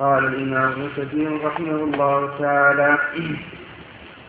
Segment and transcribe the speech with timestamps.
[0.00, 2.98] قال الإمام ابن كثير رحمه الله تعالى.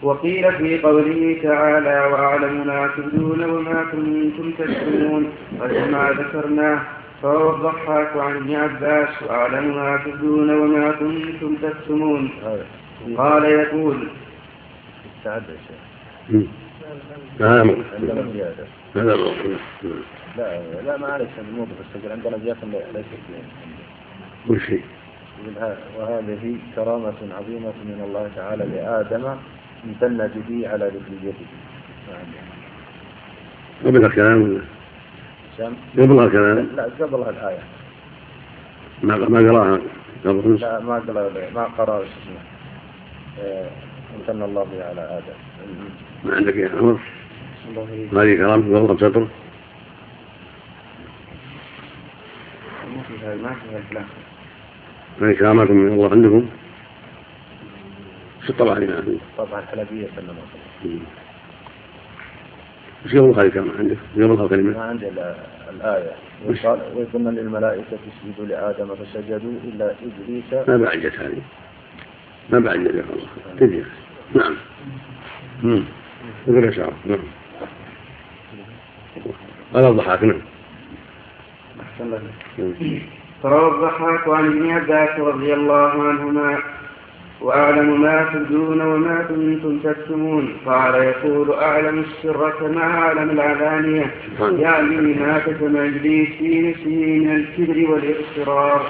[0.01, 5.31] وقيل في قوله تعالى وأعلم ما تبدون وما كنتم تكتمون.
[5.91, 6.79] ما ذكرناه
[7.21, 12.29] فهو الضحاك عن ابن عباس وأعلم ما تبدون وما كنتم تكتمون.
[13.17, 14.07] قال يقول
[15.17, 15.81] استعد يا شيخ.
[17.39, 17.75] هذا
[18.95, 19.15] هذا
[20.37, 22.59] لا لا معلش الموضوع بس عندنا زيادة
[22.93, 23.07] ليست
[24.47, 24.59] كل
[25.45, 29.35] شيء وهذه كرامة عظيمة من الله تعالى لآدم
[29.85, 31.45] امتن به على ذريته
[33.85, 34.61] قبل الكلام؟ ولا؟
[35.97, 36.67] قبل الكلام.
[36.75, 37.63] لا قبلها الآية.
[39.03, 39.79] ما ما قرأها؟
[40.25, 42.41] قبل لا ما قرأ ما قرأ شو اسمه؟
[43.39, 43.69] آه،
[44.15, 45.37] امتن الله به على آدم.
[46.23, 46.99] ما عندك يا عمر؟
[48.13, 49.27] هذه كرامة قبل سطر
[52.95, 54.05] ما فيها ما فيها الكلام.
[55.21, 56.49] هذه كرامات من الله عندكم؟
[58.47, 60.35] شو طبعا ما فيه طبعا الحلبية سلم
[60.83, 60.99] الله
[63.05, 65.07] إيش قبل هذه كلمة عندك؟ قبل كلمة؟ ما عندي
[65.69, 66.11] الآية.
[66.45, 70.67] وقال وقلنا للملائكة اسجدوا لآدم فسجدوا إلا إبليس.
[70.67, 71.41] ما بعجت هذه.
[72.49, 73.27] ما بعجت يا الله
[73.59, 73.83] تجي
[74.35, 74.55] نعم.
[75.63, 75.83] امم
[76.47, 76.93] يا شعر.
[77.05, 77.19] نعم.
[79.73, 80.41] قال الضحاك نعم.
[81.81, 83.01] أحسن الله
[83.43, 86.57] فروى الضحاك عن ابن عباس رضي الله عنهما
[87.41, 94.13] وأعلم ما تبدون وما كنتم تكتمون قال يقول أعلم السر كما أعلم العلانية.
[94.39, 98.85] يعني ما كتم إبليس في نفسه من الكبر والإصرار.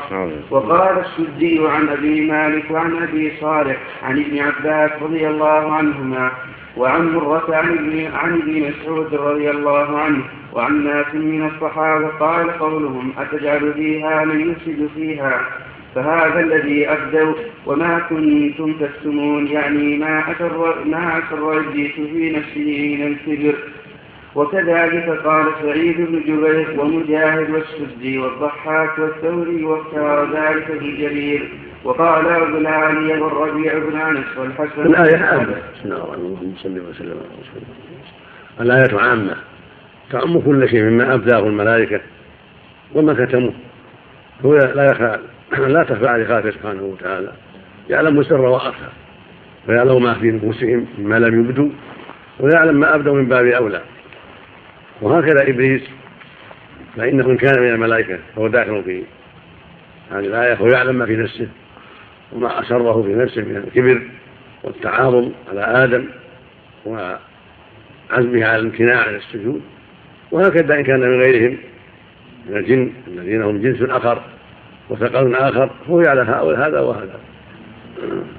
[0.52, 6.31] وقال السدي عن أبي مالك وعن أبي صالح عن ابن عباس رضي الله عنهما
[6.77, 12.59] وعن مرة عن ابن عن ابن مسعود رضي الله عنه وعن ناس من الصحابة قال
[12.59, 15.42] قولهم أتجعل فيها من يفسد فيها؟
[15.95, 17.33] فهذا الذي أبدوا
[17.66, 23.55] وما كنتم تكتمون يعني ما أسر ما أسر إبليس في نفسه من الكبر.
[24.36, 31.49] وكذلك قال سعيد بن جبير ومجاهد والسدي والضحاك والثوري واختار ذلك في جرير
[31.83, 35.43] وقال ابو العالي والربيع بن انس والحسن الآية عامة.
[35.43, 36.55] بسم الله الرحمن الرحيم.
[36.58, 38.73] صلى وسلم على رسول الله.
[38.73, 39.36] الآية عامة.
[40.11, 42.02] تعم كل شيء مما أبداه الملائكة
[42.93, 43.53] وما كتموه.
[44.45, 45.20] هو لا يخفى
[45.58, 47.31] لا تخفى على خافه سبحانه وتعالى.
[47.89, 48.89] يعلم سر وأخفى.
[49.67, 51.70] ويعلم ما في نفوسهم مما لم يبدوا.
[52.39, 53.81] ويعلم ما أبدوا من باب أولى.
[55.02, 55.81] وهكذا إبليس.
[56.97, 59.03] فإنه إن كان من الملائكة فهو داخل في
[60.11, 61.47] هذه الآية ويعلم ما في نفسه.
[62.33, 64.02] وما أسره في نفسه من الكبر
[64.64, 66.05] والتعاظم على آدم
[66.86, 69.61] وعزمه على الامتناع عن السجود.
[70.31, 71.58] وهكذا إن كان من غيرهم
[72.49, 74.21] من الجن الذين هم جنس آخر
[74.89, 77.20] وثقل آخر هو يعلم هذا وهذا.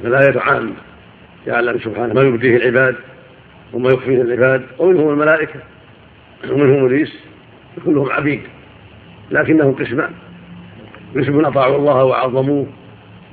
[0.03, 0.73] فالآية عامة
[1.47, 2.97] يعلم سبحانه ما يبديه العباد
[3.73, 5.61] وما يخفيه العباد ومنهم الملائكة
[6.51, 7.19] ومنهم إبليس
[7.85, 8.41] كلهم عبيد
[9.31, 10.11] لكنهم قسمان.
[11.17, 12.67] قسم أطاعوا الله وعظموه.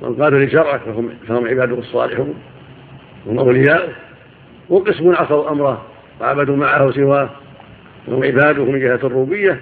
[0.00, 2.34] وانقادوا لشرعه فهم, فهم عباده الصالحون.
[3.26, 3.92] هم أولياؤه
[4.68, 5.86] وقسم عصوا أمره
[6.20, 7.30] وعبدوا معه سواه.
[8.08, 9.60] وهم عباده من جهة الربوبية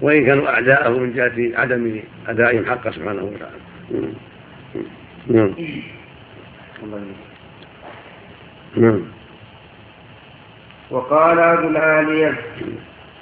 [0.00, 4.12] وإن كانوا أعداءه من جهة عدم أدائهم حقه سبحانه وتعالى.
[5.26, 5.54] نعم.
[8.76, 9.02] نعم.
[10.90, 12.38] وقال أبو العالية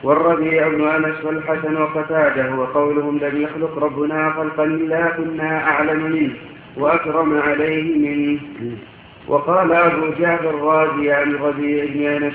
[0.02, 6.32] والربيع بن أنس والحسن وقتاده وقولهم لم يخلق ربنا خلقا إلا كنا أعلم منه
[6.76, 8.40] وأكرم عليه منه.
[9.28, 12.34] وقال أبو جعفر الرازي عن الربيع بن أنس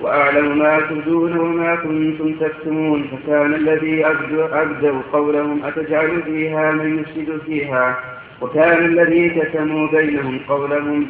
[0.00, 7.98] وأعلم ما تبدون وما كنتم تكتمون فكان الذي أبدوا قولهم أتجعل فيها من يفسد فيها
[8.40, 11.06] وكان الذي كتموا بينهم قولهم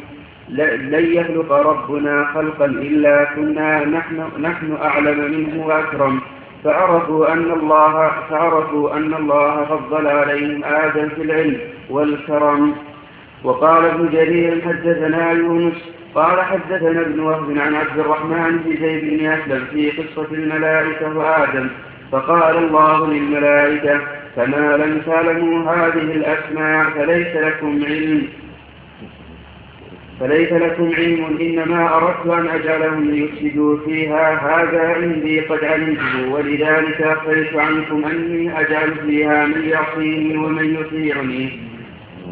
[0.49, 6.21] لن يخلق ربنا خلقا إلا كنا نحن, نحن أعلم منه وأكرم.
[6.63, 11.57] فعرفوا أن الله فعرفوا أن الله فضل عليهم آدم في العلم
[11.89, 12.75] والكرم.
[13.43, 19.25] وقال ابن جرير حدثنا يونس قال حدثنا ابن وهب عن عبد الرحمن بن زيد بن
[19.25, 21.67] أسلم في قصة الملائكة وآدم.
[22.11, 24.01] فقال الله للملائكة
[24.35, 28.27] كما لم تعلموا هذه الأسماء فليس لكم علم.
[30.19, 34.33] فليس لكم علم إنما أردت أن أجعلهم ليفسدوا فيها.
[34.33, 41.49] هذا عندي قد علمته ولذلك اخفيت عنكم أني أجعل فيها من يعصيني ومن يطيعني.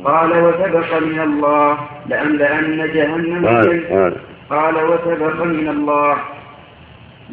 [0.04, 1.78] قال وسبق من الله
[2.10, 4.16] لأملأن جهنم قال,
[4.50, 4.76] قال.
[4.76, 6.18] وسبق من الله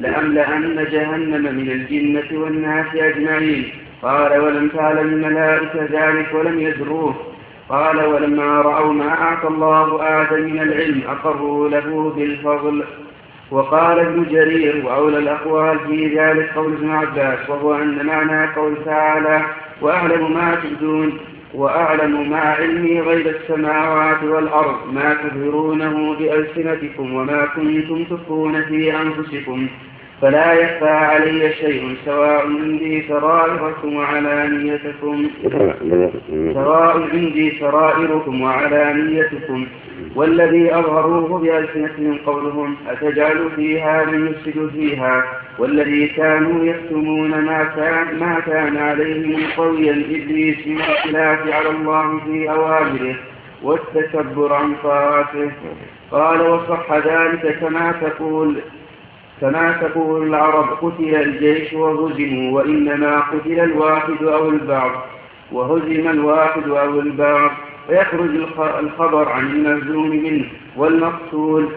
[0.00, 3.64] لأملأن جهنم من الجنة والناس أجمعين.
[4.02, 7.33] قال ولم تعلم الملائكة ذلك ولم يدروه
[7.68, 12.84] قال ولما رأوا ما أعطى الله آدم من العلم أقروا له بالفضل.
[13.50, 19.44] وقال ابن جرير وأولى الأقوال في ذلك قول ابن عباس وهو أن معنى قول تعالى
[19.80, 21.18] وأعلم ما تبدون
[21.54, 29.68] وأعلم ما علمي غيب السماوات والأرض ما تظهرونه بألسنتكم وما كنتم تخفون في أنفسكم.
[30.22, 35.28] فلا يخفى علي شيء سواء عندي سرائركم وعلانيتكم.
[36.54, 39.66] سواء عندي سرائركم وعلانيتكم.
[40.16, 45.24] والذي أظهروه بألسنتهم قولهم أتجعل فيها من يفسد فيها.
[45.58, 52.20] والذي كانوا يكتمون ما كان ما كان عليه من قوي إبليس من الخلاف على الله
[52.24, 53.16] في أوامره
[53.62, 55.50] والتكبر عن طاعته.
[56.10, 58.56] قال وصح ذلك كما تقول.
[59.40, 64.90] كما تقول العرب قتل الجيش وهزموا وإنما قتل الواحد أو البعض.
[65.52, 67.50] وهزم الواحد أو البعض.
[67.88, 68.30] فيخرج
[68.80, 70.44] الخبر عن المهزوم منه.
[70.76, 71.68] والمقتول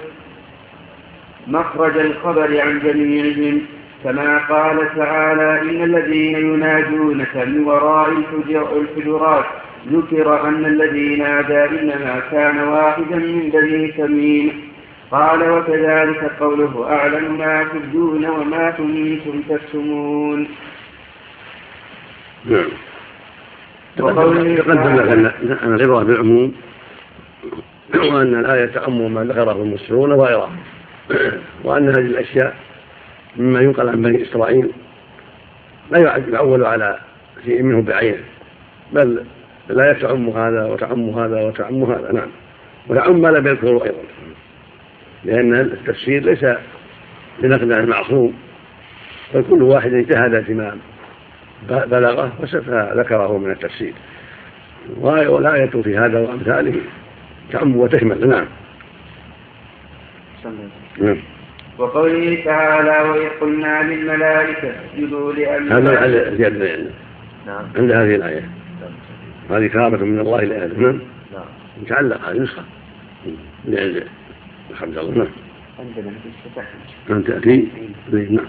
[1.47, 3.61] مخرج الخبر عن جميعهم.
[4.03, 9.45] كما قال تعالى إن الذين ينادونك من وراء الحجرات
[9.91, 14.66] ذكر أن الذي نادى إنما كان واحدا من بني تميم.
[15.11, 20.47] قال وكذلك قوله أعلم ما تبدون وما كنتم تكتمون.
[22.45, 22.69] نعم.
[23.97, 24.69] تقدم لك
[25.63, 26.53] أن العبرة بالعموم
[27.95, 30.57] وأن الآية تعم ما ذكره المسلمون وغيرهم.
[31.63, 32.55] وأن هذه الأشياء
[33.37, 34.71] مما ينقل عن بني إسرائيل
[35.91, 36.99] لا يعول على
[37.45, 38.23] شيء منه بعينه
[38.91, 39.25] بل
[39.69, 42.11] لا تعم هذا وتعم هذا وتعم هذا.
[42.11, 42.29] نعم.
[42.87, 44.03] وتعم ما لم يذكره أيضا.
[45.25, 46.45] لأن التفسير ليس
[47.39, 48.33] بنقل عن المعصوم
[49.33, 50.77] بل كل واحد اجتهد فيما
[51.69, 53.93] بلغه فذكره من التفسير.
[54.99, 56.75] والآية في هذا وأمثاله
[57.51, 58.45] تعم وتشمل نعم.
[60.97, 61.17] نعم.
[61.77, 66.91] وقوله تعالى وإذ قلنا للملائكة اسجدوا لآدم هذا زيادة
[67.47, 67.65] نعم.
[67.77, 68.49] عند هذه الآية.
[69.49, 70.81] هذه كرامة من الله لآدم.
[70.81, 70.99] نعم.
[71.33, 71.45] نعم.
[71.81, 72.63] متعلق هذه نسخة.
[73.65, 74.03] لعند
[74.77, 75.17] الحمد لله.
[75.17, 75.27] نعم.
[77.09, 77.67] نعم تأتي؟
[78.11, 78.45] نعم.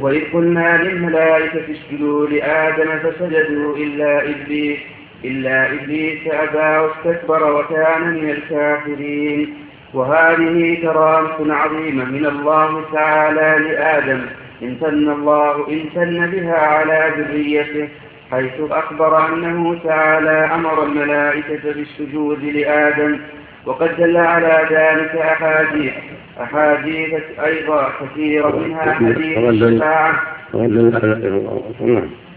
[0.00, 4.78] وإذ قلنا للملائكة اسجدوا لآدم فسجدوا إلا إبليس
[5.24, 9.54] إلا إبليس أبى واستكبر وكان من الكافرين.
[9.94, 14.20] وهذه كرامة عظيمة من الله تعالى لآدم
[14.62, 17.88] امتن الله امتن بها على ذريته
[18.30, 23.18] حيث أخبر أنه تعالى أمر الملائكة بالسجود لآدم.
[23.66, 25.92] وقد دل على ذلك أحاديث
[26.40, 27.14] أحاديث
[27.44, 30.22] أيضا كثيرة منها حديث الشفاعة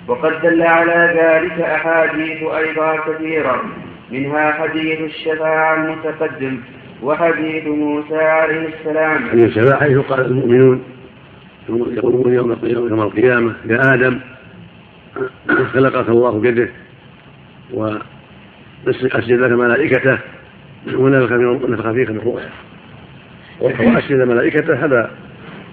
[0.07, 3.61] وقد دل على ذلك أحاديث أيضا كثيرة
[4.11, 6.59] منها حديث الشفاعة المتقدم
[7.03, 9.29] وحديث موسى عليه السلام.
[9.29, 10.83] حديث الشفاعة حيث قال المؤمنون
[11.69, 14.19] يقولون يوم يوم القيامة يا آدم
[15.73, 16.69] خلقك الله بيده
[17.73, 20.17] وأسجد لك ملائكته
[20.93, 22.49] ونفخ فيك من روحه
[23.61, 25.11] وأسجد ملائكته هذا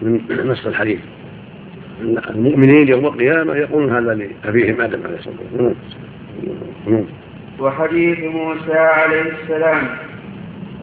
[0.03, 1.01] من نص الحديث.
[2.31, 5.75] المؤمنين يوم القيامة يقولون هذا لأبيهم آدم عليه الصلاة والسلام.
[7.61, 9.89] وحديث موسى عليه السلام.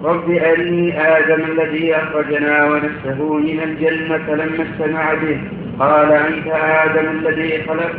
[0.04, 5.42] رب أرني آدم الذي أخرجنا ونفسه من الجنة لما استمع به.
[5.80, 7.96] قال أنت آدم الذي خلق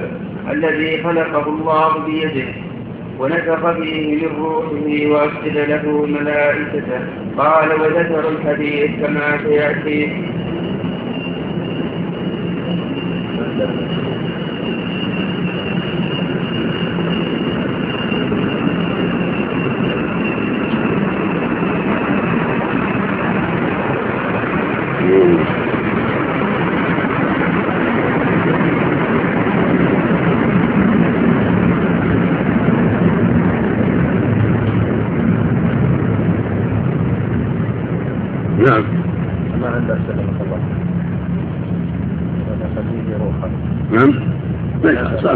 [0.51, 2.70] الذي خلقه الله بيده.
[3.21, 7.01] ونفخ فيه من روحه وأسجد له ملائكته
[7.39, 10.01] قال وذكر الحديث كما سيأتي.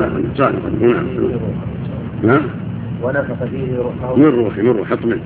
[0.01, 1.07] نعم
[2.23, 2.43] نعم
[3.03, 5.23] ونفخ فيه روحه من روحي من روحي حط منه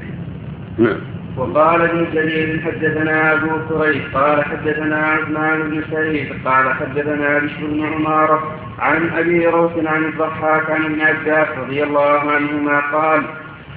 [0.79, 0.97] نعم
[1.37, 7.85] وقال ابن جرير حدثنا أبو كريب قال حدثنا عثمان بن سعيد قال حدثنا بشر بن
[7.85, 13.23] عمارة عن أبي روح عن الضحاك عن ابن عباس رضي الله عنهما قال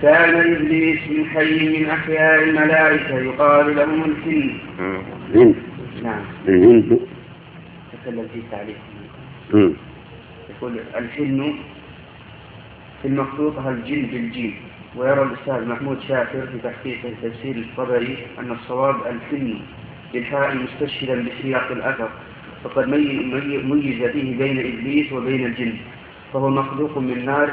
[0.02, 4.52] كان إبليس من حي من أحياء الملائكة يقال لهم الجن.
[6.04, 6.22] نعم.
[6.48, 7.00] الجن.
[8.06, 8.78] تكلم في تعليق.
[10.62, 11.56] يقول الحلم
[13.02, 14.54] في المخطوطة الجن بالجيم
[14.96, 19.60] ويرى الأستاذ محمود شاكر في تحقيق تفسير الطبري أن الصواب الفن
[20.14, 22.10] بالحاء مستشهدا بسياق الأثر
[22.64, 25.74] فقد ميز به بين إبليس وبين الجن
[26.34, 27.50] فهو مخلوق من نار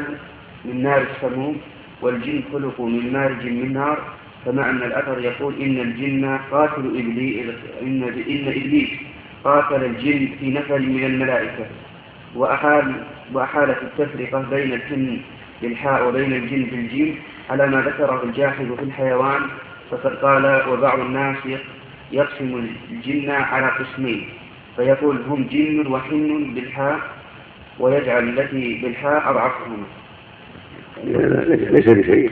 [0.64, 1.56] من نار السموم
[2.02, 3.98] والجن خلقوا من مارج من نار
[4.46, 7.46] أن الأثر يقول إن الجن قاتل إبليس
[7.82, 8.88] إن, إن إبليس
[9.44, 11.66] قاتل الجن في نفر من الملائكة.
[12.38, 12.94] وأحال
[13.32, 15.20] وأحالت التفرقة بين الجن
[15.62, 17.18] بالحاء وبين الجن بالجيم
[17.50, 19.40] على ما ذكره الجاحظ في الحيوان
[19.90, 21.36] فقد قال وبعض الناس
[22.12, 24.28] يقسم الجن على قسمين
[24.76, 27.00] فيقول هم جن وحن بالحاء
[27.80, 29.86] ويجعل التي بالحاء أضعفهما.
[31.70, 32.30] ليس بشيء.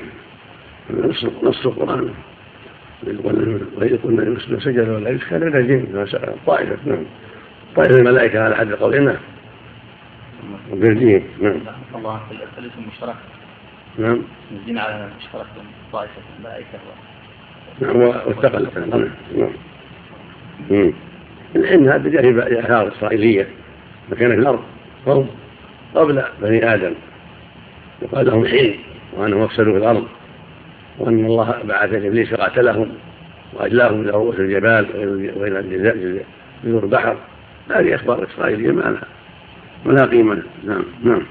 [1.43, 2.11] نص القرآن.
[3.77, 6.07] وإذا قلنا المسلم سجد ولا كان من الجن
[6.47, 7.05] طائفة نعم
[7.77, 9.17] طائفة الملائكة على حد قولنا.
[11.41, 11.61] نعم
[11.95, 13.15] الله في الاسم المشترك
[13.99, 15.47] نعم الجن على المشترك
[15.93, 16.79] طائفة الملائكة
[17.81, 19.09] نعم واستقلت نعم
[20.71, 20.93] نعم
[21.57, 23.49] إن هذا جاء في آثار إسرائيلية
[24.11, 24.61] مكان في الأرض
[25.07, 25.31] قوم
[25.95, 26.95] قبل بني آدم
[28.03, 28.79] يقال لهم حين
[29.13, 30.07] وأنهم أفسدوا في الأرض
[30.99, 32.89] وأن الله بعث إبليس فقاتلهم
[33.55, 34.87] وأجلاهم إلى رؤوس الجبال
[35.37, 36.23] وإلى
[36.65, 37.17] جذور البحر
[37.71, 39.16] هذه أخبار إسرائيلية ما لها
[39.93, 41.23] لها قيمة نعم نعم.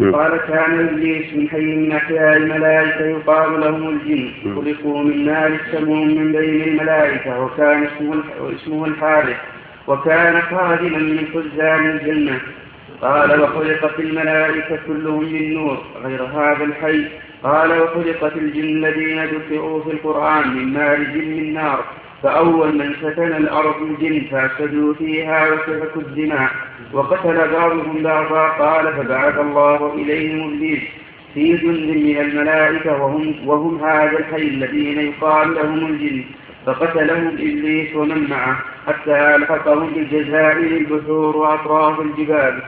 [0.00, 4.30] قال كان إبليس من حي من أحياء الملائكة يقال لهم الجن.
[4.44, 8.22] خلقوا من نار السموم من بين الملائكة وكان اسمه
[8.56, 9.36] اسمه الحارث.
[9.86, 12.40] وكان خادما من خزان الجنة.
[13.02, 17.04] قال وخلقت الملائكة كلهم من نور غير هذا الحي.
[17.42, 21.84] قال وخلقت الجن الذين ذكروا في القرآن من مارج من نار.
[22.24, 26.50] فأول من فتن الأرض الجن فأفسدوا فيها وسفكوا الدماء.
[26.92, 30.82] وقتل بعضهم بعضا قال فبعث الله إليهم إبليس
[31.34, 36.24] في جند من الملائكة وهم, وهم هذا الحي الذين يقال لهم الجن.
[36.66, 42.62] فقتلهم إبليس ومن معه حتى ألحقهم بالجزائر البحور وأطراف الجبال.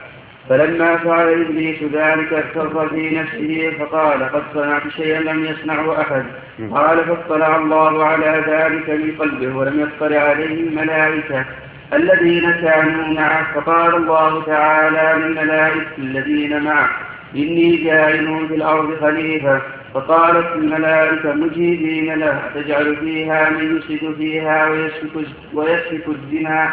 [0.49, 6.25] فلما فعل إبليس ذلك اغتر في نفسه فقال قد صنعت شيئا لم يصنعه أحد.
[6.71, 11.45] قال فاطلع الله على ذلك من قلبه ولم يطلع عليه الملائكة
[11.93, 13.53] الذين كانوا معه.
[13.53, 16.89] فقال الله تعالى للملائكة الذين معه
[17.35, 19.61] إني جاعل في الأرض خليفة.
[19.93, 22.41] فقالت الملائكة مجيبين له.
[22.55, 26.71] أتجعل فيها من يفسد فيها ويسفك, ويسفك الدماء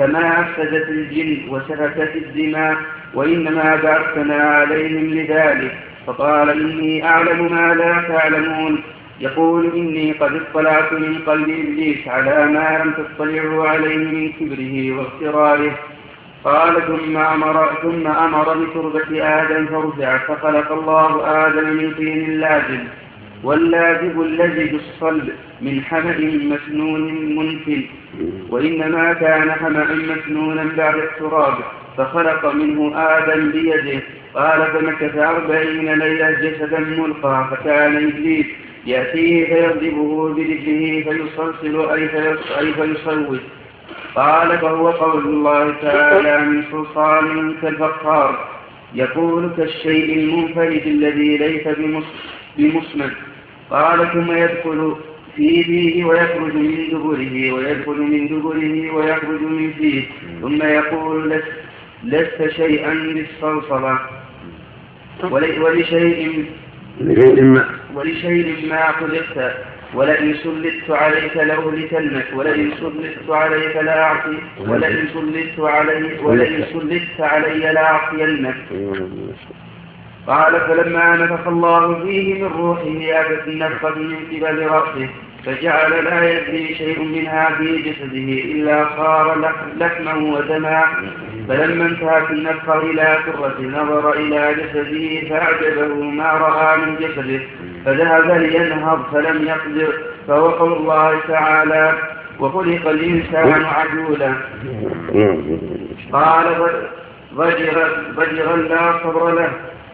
[0.00, 2.76] كما أفسدت الجن وسفكت الدماء
[3.14, 5.72] وإنما بعثنا عليهم لذلك.
[6.06, 8.82] فقال إني أعلم ما لا تعلمون.
[9.20, 15.72] يقول إني قد اطلعت من قلب إبليس على ما لم تطلعوا عليه من كبره واغتراره
[16.44, 22.84] قال ثم أمر ثم أمر بتربة آدم فرجع فخلق الله آدم من طين لازم
[23.44, 25.30] واللازب الذي بالصلب
[25.60, 26.18] من حمأ
[26.52, 27.84] مسنون منفل
[28.50, 31.54] وإنما كان حمأ مسنونا بعد التراب
[31.96, 34.02] فخلق منه آدم بيده.
[34.34, 38.46] قال فمكث أربعين ليلة جسدا ملقى فكان إبليس
[38.86, 41.90] يأتيه فيضربه برجله فيصلصل
[42.58, 43.40] أي فيصوت.
[44.14, 48.48] قال فهو قول الله تعالى من صلصال كالفخار
[48.94, 51.68] يقول كالشيء المنفرد الذي ليس
[52.58, 53.12] بمصمد
[53.70, 54.96] قال ثم يدخل
[55.36, 60.04] في فيه ويخرج من دبره ويدخل من دبره ويخرج من فيه.
[60.40, 61.52] ثم يقول لست,
[62.04, 63.98] لست شيئا بالصلصلة
[65.60, 66.44] ولشيء
[67.42, 67.64] ما.
[67.94, 69.54] ولشيء ما خلقت.
[69.94, 78.56] ولئن سلطت عليك لأهلكنك ولئن سلطت عليك لأعطي ولئن سلطت علي ولئن سلطت علي لأعطينك
[80.26, 85.08] قال فلما نفخ الله فيه من روحه أتت النفخة من قبل رأسه
[85.46, 90.84] فجعل لا يدري شيء منها في جسده إلا صار لحما ودما.
[91.48, 97.40] فلما انتهت النفخة إلى كرة نظر إلى جسده فأعجبه ما رأى من جسده.
[97.84, 99.92] فذهب لينهض فلم يقدر.
[100.28, 101.92] فوقع الله تعالى
[102.38, 104.34] وخلق الإنسان عجولا.
[106.12, 106.44] قال
[108.16, 109.50] ضجرا لا صبر له.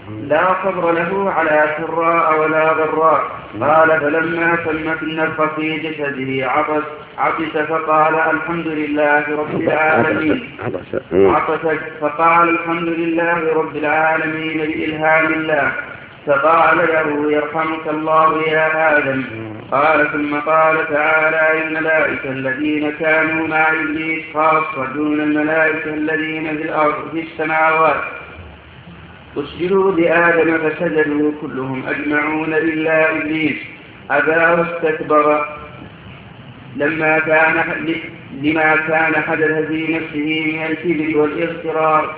[0.08, 3.22] لا صبر له على سراء ولا ضراء.
[3.60, 6.84] قال فلما تمت النفخ في جسده عطس
[7.18, 10.56] عطس فقال الحمد لله رب العالمين.
[11.12, 11.66] عطس
[12.00, 15.72] فقال الحمد لله رب العالمين بإلهام الله.
[16.26, 19.24] فقال له يرحمك الله يا آدم.
[19.72, 27.10] قال ثم قال تعالى الملائكة الذين كانوا مع إبليس خاصة دون الملائكة الذين في الأرض
[27.12, 28.00] في السماوات.
[29.36, 33.56] اسجدوا لآدم فسجدوا كلهم أجمعون إلا إبليس.
[34.10, 35.46] أبى واستكبر.
[36.76, 37.64] لما كان
[38.42, 42.14] لما كان حدث في نفسه من الكبر والاغترار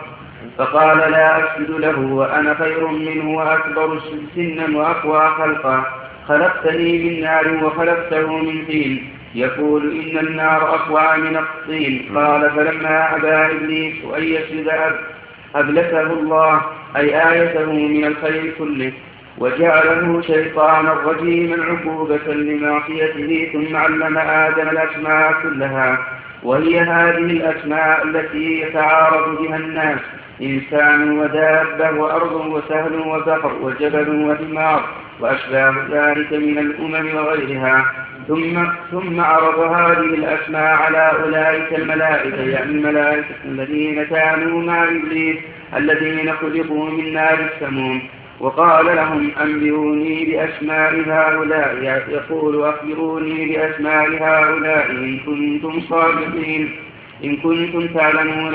[0.58, 4.00] فقال لا أسجد له وأنا خير منه وأكبر
[4.34, 5.84] سنا وأقوى خلقا.
[6.28, 9.10] خلقتني من نار وخلقته من طين.
[9.34, 12.18] يقول إن النار أقوى من الطين.
[12.18, 14.68] قال فلما أبى إبليس أن يسجد
[15.54, 16.77] أبلسه الله.
[16.96, 18.92] أي آيته من الخير كله
[19.38, 25.98] وجعله شيطانا رجيما عقوبة لمعصيته ثم علم آدم الأسماء كلها
[26.42, 30.00] وهي هذه الأسماء التي يتعارض بها الناس
[30.42, 34.84] إنسان ودابة وأرض وسهل وبحر وجبل وثمار
[35.20, 37.84] وأشباه ذلك من الأمم وغيرها.
[38.28, 45.36] ثم ثم عرض هذه الأسماء على أولئك الملائكة يعني الملائكة الذين كانوا مع إبليس
[45.76, 48.02] الذين خلقوا من نار السموم.
[48.40, 51.76] وقال لهم أنبئوني بأسماء هؤلاء.
[52.08, 54.90] يقول أخبروني بأسماء هؤلاء.
[54.90, 56.76] إن كنتم صادقين.
[57.24, 58.54] إن كنتم تعلمون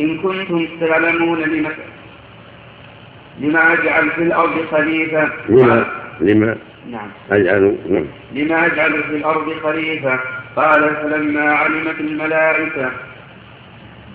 [0.00, 1.70] إن كنتم تعلمون لما
[3.40, 5.28] لما أجعل في الأرض خليفة.
[5.48, 5.86] لما
[6.20, 6.56] لما
[6.90, 7.08] نعم.
[7.30, 8.04] أجعل نعم.
[8.34, 10.20] لما أجعل في الأرض خليفة؟
[10.56, 12.90] قال فلما علمت الملائكة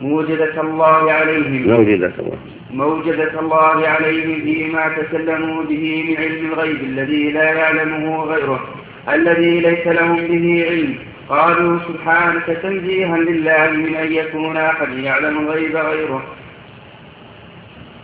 [0.02, 1.68] موجدة الله عليهم.
[1.68, 2.38] موجدة الله.
[2.72, 8.68] موجدة الله عليهم فيما تكلموا به من علم الغيب الذي لا يعلمه غيره
[9.14, 10.96] الذي ليس لهم به علم.
[11.30, 16.24] قالوا سبحانك تنزيها لله من أن يكون أحد يعلم الغيب غيره.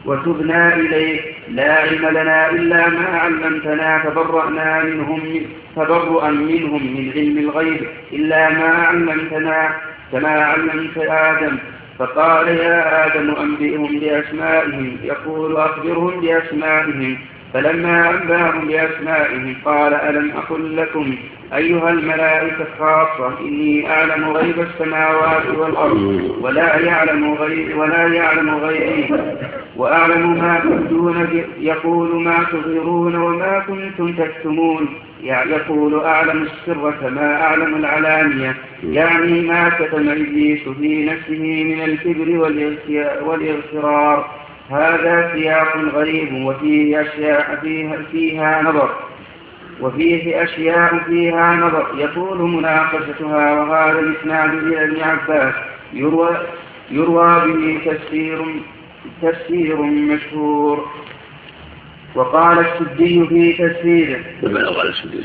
[0.08, 5.42] وتبنا إليك لا علم لنا إلا ما علمتنا فبرأنا منهم
[5.76, 7.88] تبرؤا منهم من علم الغيب.
[8.14, 9.70] إلا ما علمتنا.
[10.12, 11.58] كما علمت آدم.
[12.00, 14.98] فقال يا آدم أنبئهم بأسمائهم.
[15.04, 17.18] يقول أخبرهم بأسمائهم.
[17.54, 21.16] فلما أنبأهم بأسمائهم قال ألم أقل لكم
[21.54, 29.10] أيها الملائكة خاصة إني أعلم غيب السماوات والأرض ولا يعلم غيري ولا يعلم غيري
[29.76, 34.90] وأعلم ما تبدون يقول ما تظهرون وما كنتم تكتمون.
[35.24, 38.56] يقول أعلم السر كما أعلم العلانية.
[38.84, 42.40] يعني ما كتم إبليس في نفسه من الكبر
[43.22, 44.30] والإغترار.
[44.70, 47.60] هذا سياق غريب وفيه أشياء
[48.12, 48.90] فيها نظر.
[49.82, 51.88] وفيه أشياء فيها نظر.
[51.98, 55.54] يطول مناقشتها وهذا الإسناد إلى ابن عباس.
[55.94, 56.38] يروى
[56.92, 58.46] يروى به تفسير
[59.22, 60.86] تفسير مشهور.
[62.16, 64.24] وقال السدي في تفسيره.
[64.42, 65.24] قال السدي.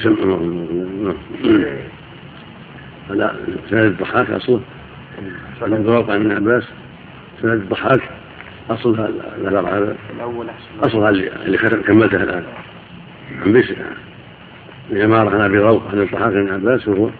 [3.10, 3.36] هذا
[3.70, 4.60] سند الضحاك أصله.
[5.60, 6.64] سند عن ابن عباس.
[7.42, 8.00] سند الضحاك
[8.70, 9.10] أصل هذا
[10.82, 11.10] أصل هذا
[11.46, 12.44] اللي كملته الآن.
[13.44, 13.76] عن بشر
[14.90, 17.11] العمارة عن أبي روح عن الضحاك بن عباس وهو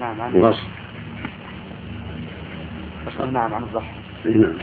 [0.00, 0.60] نعم عن مغص
[3.32, 4.58] نعم عن الضحاك نعم.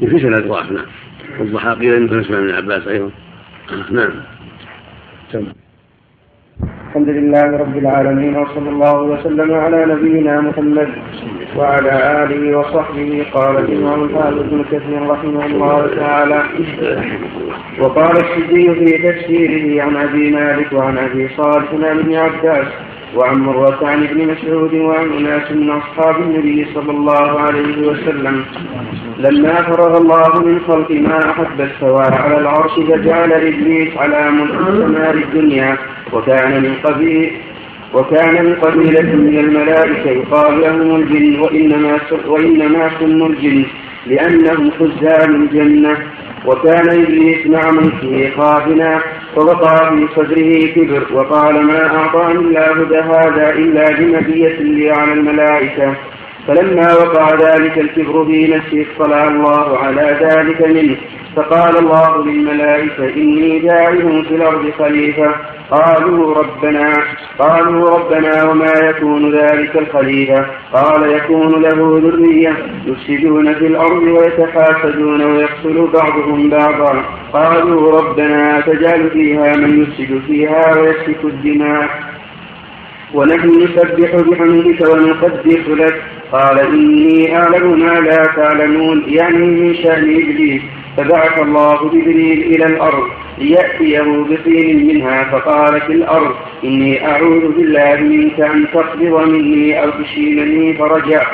[0.00, 0.86] في سند ضعف نعم.
[1.38, 3.10] والضحاك قيل نسمع من عباس أيضا.
[3.90, 4.12] نعم.
[5.32, 5.52] سمع
[6.96, 10.88] الحمد لله رب العالمين وصلى الله وسلم على نبينا محمد
[11.56, 13.26] وعلى آله وصحبه.
[13.32, 16.42] قال الإمام الحافظ بن كثير رحمه الله تعالى
[17.80, 22.66] وقال السدي في تفسيره عن أبي مالك وعن أبي صالح عن ابن عباس
[23.16, 28.44] وعن مرة عن ابن مسعود وعن أناس من أصحاب النبي صلى الله عليه وسلم.
[29.18, 35.76] لما فرغ الله من خلق ما أحب استوى على العرش فجعل إبليس على ملك الدنيا
[36.12, 37.32] وكان من قبيل
[37.94, 43.64] وكان من قبيلة من الملائكة يقال لهم الجن وإنما وإنما سموا الجن
[44.06, 45.96] لأنهم خزان الجنة.
[46.46, 49.00] وكان إبليس مع ملكه خافنا
[49.36, 55.94] فوقع في صدره كبر وقال ما أعطاني الله هذا إلا بمزية لي على الملائكة.
[56.46, 60.96] فلما وقع ذلك الكبر في نفسه اطلع الله على ذلك منه.
[61.36, 65.34] فقال الله للملائكة إني جاعل في الأرض خليفة.
[65.70, 66.92] قالوا ربنا
[67.38, 70.46] قالوا ربنا وما يكون ذلك الخليفة.
[70.72, 72.56] قال يكون له ذرية
[72.86, 77.02] يفسدون في الأرض ويتحاسدون ويقتل بعضهم بعضا.
[77.32, 82.15] قالوا ربنا تجعل فيها من يفسد فيها ويسفك الدماء.
[83.16, 86.02] ونحن نسبح بحمدك ونقدس لك.
[86.32, 89.04] قال إني أعلم ما لا تعلمون.
[89.06, 90.62] يعني من شأن إبليس.
[90.96, 93.04] فبعث الله جبريل إلى الأرض
[93.38, 95.24] ليأتيه بطين منها.
[95.24, 100.74] فقال في الأرض إني أعوذ بالله منك أن تقبض مني أو تشيلني.
[100.74, 101.26] فرجع.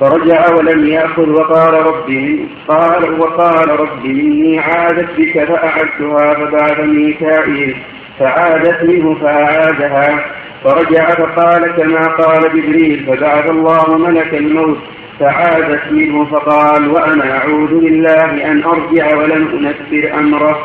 [0.00, 1.30] فرجع ولم يأخذ.
[1.30, 7.76] وقال ربي قال وقال ربي إني عادت بك فأعدتها فبعث ميكائيل.
[8.18, 14.78] فعادت منه فأعادها فرجع فقال كما قال جبريل فبعث الله ملك الموت
[15.20, 20.58] فعادت منه فقال وأنا أعوذ بالله أن أرجع ولم أنفر أمره.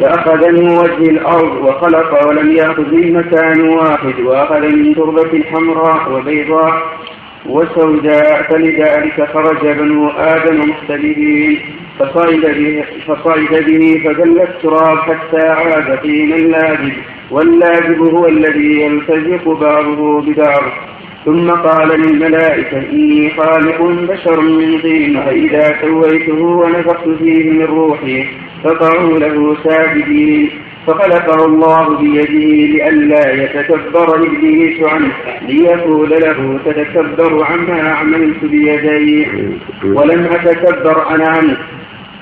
[0.00, 6.82] فأخذ من وجه الأرض وخلق ولم يأخذ من مكان واحد وأخذ من تربة حمراء وبيضاء.
[7.46, 11.58] وسوداء فلذلك خرج بنو آدم مختلفين.
[11.98, 16.92] فصعد به, فصعد به فدل التراب حتى عاد طينا اللاجب
[17.30, 20.62] واللاجب هو الذي يلتزق بعضه ببعض.
[21.24, 28.24] ثم قال للملائكة إني خالق بشر من طين فإذا سويته ونفخت فيه من روحي
[28.64, 30.50] فقعوا له ساجدين.
[30.88, 35.12] فخلقه الله بيده لئلا يتكبر إبليس عنه
[35.48, 39.26] ليقول له تتكبر عما عملت بيدي
[39.84, 41.56] ولم أتكبر أنا عنه.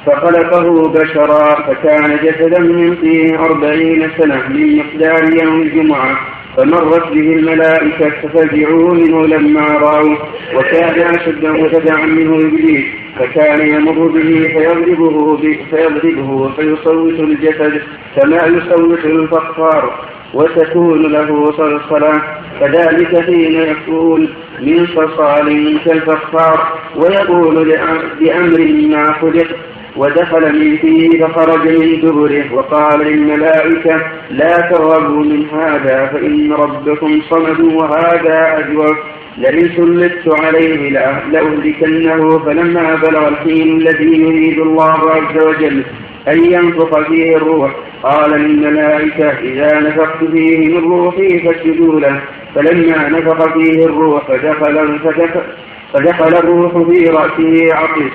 [0.07, 6.19] فخلقه بشرا فكان جسدا من طين أربعين سنة من مقدار يوم الجمعة
[6.57, 10.19] فمرت به الملائكة ففزعوا منه لما رأوه
[10.55, 13.06] وكان أشد متبعا منه إبليس.
[13.19, 17.83] فكان يمر به فيضربه فيضربه فيصوت الجسد
[18.17, 19.95] كما يصوت الفخار
[20.35, 22.23] وتكون له صلصلة
[22.61, 24.29] كذلك حين يكون
[24.63, 27.65] من صلصال كالفخار ويقول
[28.21, 29.47] بأمر ما خلق.
[29.97, 37.61] ودخل من فيه فخرج من دبره وقال للملائكة لا ترغبوا من هذا فإن ربكم صمد
[37.61, 38.97] وهذا أجوف.
[39.39, 45.85] لئن سلطت عليه لأهلكنه فلما بلغ الحين الذي يريد الله عز وجل
[46.29, 47.73] أن ينفخ فيه الروح
[48.03, 52.21] قال للملائكة إذا نفخت فيه من روحي فاسجدوا له.
[52.55, 55.41] فلما نفخ فيه الروح فدخل, فدخل,
[55.93, 58.13] فدخل الروح في رأسه عطش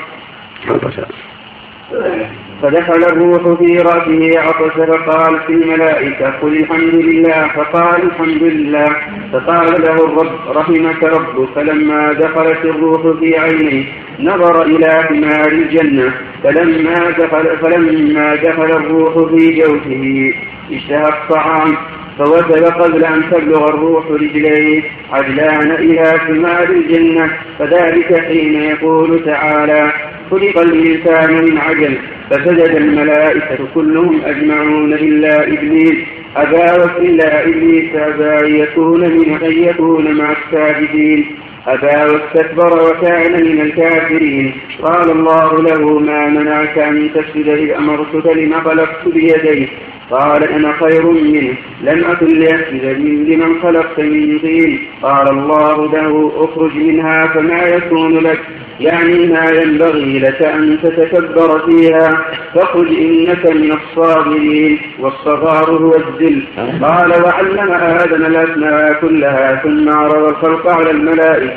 [2.62, 7.48] فدخل الروح في رأسه عطس فقالت الملائكة قل الحمد لله.
[7.48, 8.86] فقال الحمد لله.
[9.34, 11.50] فقال له الرب رحمك ربك.
[11.56, 13.86] فلما دخلت الروح في عينيه
[14.20, 16.14] نظر إلى ثمار الجنة.
[16.44, 20.34] فلما دخل فلما دخل الروح في جوفه
[20.72, 21.78] اشتهى الطعام.
[22.18, 29.92] فوثب قبل أن تبلغ الروح رجليه عدلان إلى ثمار الجنة فذلك حين يقول تعالى
[30.32, 31.98] خلق الإنسان من عجل
[32.30, 35.98] فسجد الملائكة كلهم أجمعون إلا إبليس.
[36.36, 41.26] أبى إلا إبليس أبى يكون من أن يكون مع الساجدين.
[41.68, 44.54] أبى واستكبر وكان من الكافرين.
[44.82, 49.68] قال الله له ما منعك أن تسجد إذ أمرتك لما خلقت بيديه
[50.12, 51.54] قال أنا خير منه.
[51.82, 52.84] لم أكن لأسجد
[53.30, 54.80] لمن خلقت من طين.
[55.02, 58.40] قال الله له اخرج منها فما يكون لك.
[58.80, 62.10] يعني ما ينبغي لك أن تتكبر فيها.
[62.56, 66.44] فقل إنك من الصابرين والصغار هو الذل.
[66.82, 71.51] قال وعلم آدم الأسماء كلها ثم عرض الخلق على الملائكة.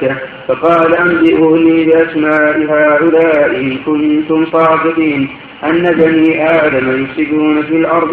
[0.48, 5.28] فقال أنبئوني بأسماء هؤلاء إن كنتم صادقين.
[5.64, 8.10] أن بني آدم يفسدون في الأرض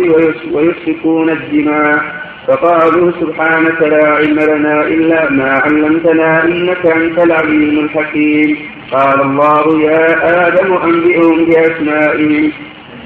[0.51, 2.01] ويسفكون الدماء.
[2.47, 8.57] فقالوا سبحانك لا علم لنا إلا ما علمتنا إنك أنت العليم الحكيم.
[8.91, 10.05] قال الله يا
[10.47, 12.51] آدم أنبئهم بأسمائهم.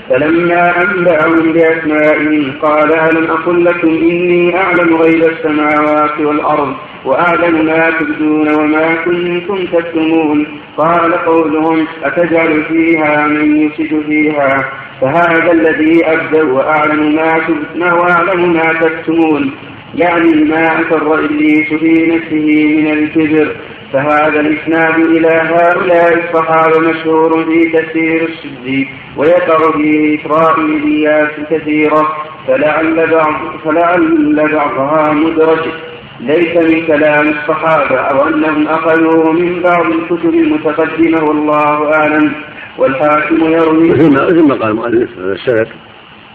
[0.09, 6.73] فلما أنبأهم بأسمائهم قال ألم أقل لكم إني أعلم غيب السماوات والأرض؟
[7.05, 10.47] وأعلم ما تبدون وما كنتم تكتمون.
[10.77, 18.73] قال قولهم أتجعل فيها من يفسد فيها؟ فهذا الذي أبدأ وأعلم ما تبدون وأعلم ما
[18.81, 19.51] تكتمون.
[19.95, 23.55] يعني ما أسر إبليس في نفسه من الكبر.
[23.93, 28.87] فهذا الإسناد إلى هؤلاء الصحابة مشهور في تفسير السدي
[29.17, 32.07] ويقع فيه إسرائيليات كثيرة.
[32.47, 33.33] فلعل بعض
[33.65, 35.94] فلعل بعضها مدرج.
[36.19, 42.31] ليس من كلام الصحابة أو أنهم أخذوه من بعض الكتب المتقدمة والله أعلم.
[42.77, 45.67] والحاكم يروي مثل ما مثل ما قال المؤلف السند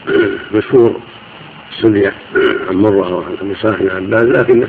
[0.54, 1.00] مشهور
[1.70, 2.14] السنية
[2.68, 4.68] عن مرة وعن أبي صالح بن عباس لكنه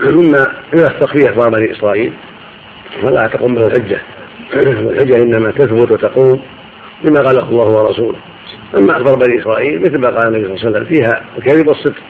[0.00, 2.12] مما إذا تخفي أخبار بني إسرائيل
[3.02, 4.00] فلا تقوم به الحجة.
[4.54, 6.40] والحجة إنما تثبت وتقوم
[7.04, 8.18] بما قاله الله ورسوله.
[8.76, 12.02] أما أخبار بني إسرائيل مثل ما قال النبي صلى الله عليه وسلم فيها الكذب والصدق.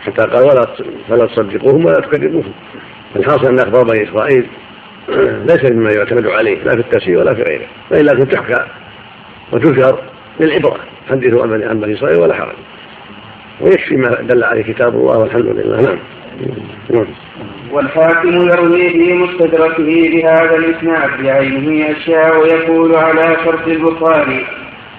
[0.00, 0.66] حتى قال ولا
[1.08, 2.52] فلا تصدقوهم ولا تكذبوهم.
[3.16, 4.46] الحاصل أن أخبار بني إسرائيل
[5.48, 8.64] ليس مما يعتمد عليه لا في التفسير ولا في غيره وإن لكن تحكى
[9.52, 9.98] وتذكر
[10.40, 10.76] للعبرة.
[11.10, 12.54] حدثوا عن بني إسرائيل ولا حرج.
[13.60, 15.82] ويكفي ما دل عليه كتاب الله والحمد لله.
[15.82, 15.98] نعم.
[16.90, 17.06] نعم.
[17.72, 24.46] والحاكم يروي في مستدركه بهذا الإسناد بعينه أشياء ويقول على شرط البخاري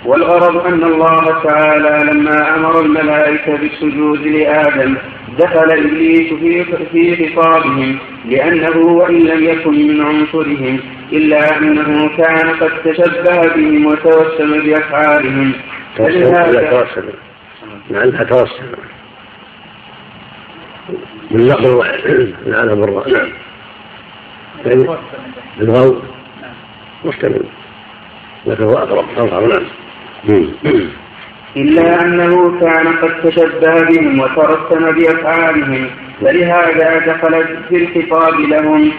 [0.05, 4.97] والغرض أن الله تعالى لما أمر الملائكة بالسجود لآدم
[5.39, 10.79] دخل إبليس في في خطابهم لأنه وإن لم يكن من عنصرهم
[11.13, 15.53] إلا أنه كان قد تشبه بهم وتوسم بأفعالهم.
[15.97, 16.87] فلهذا
[17.89, 18.63] لعلها توسم.
[21.31, 23.29] من لفظ واحد لعلها مرة نعم
[24.65, 24.87] يعني
[25.61, 26.01] الغو
[27.05, 27.43] محتمل
[28.45, 29.05] لكن هو أقرب.
[29.17, 29.47] أظهر.
[29.47, 29.63] نعم.
[31.57, 35.89] إلا أنه كان قد تشبه بهم وترسم بأفعالهم
[36.21, 37.33] فلهذا دخل
[37.69, 38.91] في الخطاب لهم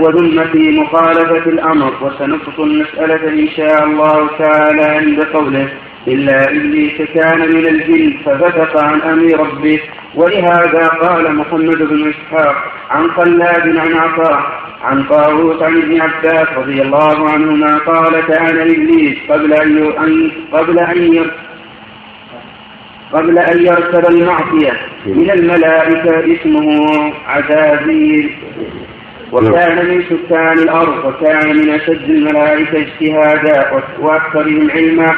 [0.00, 1.92] وذم في مخالفة الأمر.
[2.02, 5.68] وسنبسط المسألة إن شاء الله تعالى عند قوله.
[6.08, 9.80] إلا إبليس كان من الجن ففسق عن أمر ربه.
[10.14, 12.56] ولهذا قال محمد بن إسحاق
[12.90, 19.18] عن خلاد عن عطاء عن طاووس عن ابن عباس رضي الله عنهما قال كان إبليس
[19.28, 19.92] قبل أن
[20.52, 21.30] قبل أن
[23.12, 24.72] قبل أن يركب المعصية.
[25.06, 26.86] من الملائكة اسمه
[27.26, 28.30] عزازيل.
[29.32, 35.14] وكان من سكان الأرض وكان من أشد الملائكة اجتهادا وأكثرهم علما.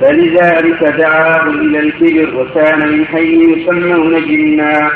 [0.00, 4.90] فلذلك دعاه إلى الكبر وكان من حي يسمون جنا.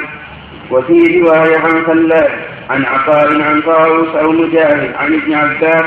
[0.70, 2.30] وفي رواية عن خلاد
[2.70, 5.84] عن عطاء عن طاووس أو مجاهد عن ابن عباس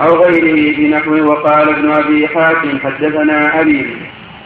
[0.00, 3.86] أو غيره بنحوه وقال ابن أبي حاتم حدثنا أبي.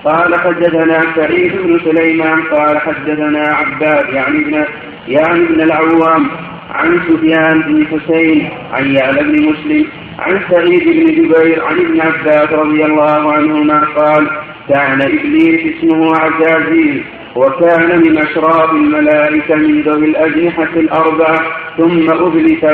[0.05, 4.65] قال حدثنا سعيد بن سليمان قال حدثنا عباد يعني ابن
[5.09, 6.31] يعني ابن العوام.
[6.73, 9.87] عن سفيان بن حسين عن يعلى بن مسلم
[10.19, 14.27] عن سعيد بن جبير عن ابن عباس رضي الله عنهما قال
[14.69, 17.05] كان إبليس اسمه عزازيل
[17.37, 21.41] وكان من أشراف الملائكة من ذوي الأجنحة الأربعة
[21.79, 22.65] ثم أبلس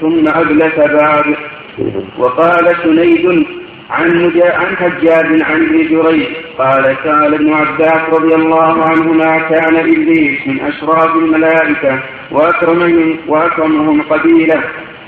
[0.00, 1.34] ثم أبلس بعد.
[2.18, 3.46] وقال سنيد
[3.94, 6.26] عن عن حجاج عن ابن جريج
[6.58, 11.98] قال قال ابن عباس رضي الله عنهما كان إبليس من أشراف الملائكة
[12.30, 14.62] واكرمهم وأكرمهم قبيله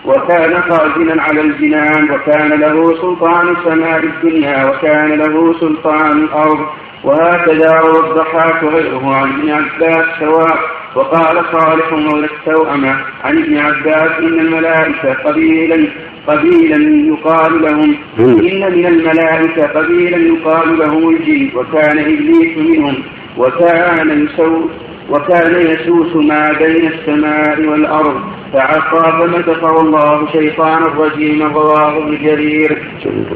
[0.05, 6.67] وكان خازنا على الجنان وكان له سلطان سماء الدنيا وكان له سلطان الأرض
[7.05, 10.59] وهكذا روى الضحاك وغيره عن ابن عباس سواء.
[10.97, 15.89] وقال صالح مولى التوأمة عن ابن عباس إن الملائكة قبيلا
[16.27, 22.97] قبيلا يقال لهم إن من الملائكة قبيلا يقال لهم الجن وكان إبليس منهم
[23.39, 24.71] وكان يسوس
[25.11, 28.21] وكان يسوس ما بين السماء والأرض
[28.53, 32.83] فعصى فمسخه الله شيطان الرجيم رواه ابن جرير.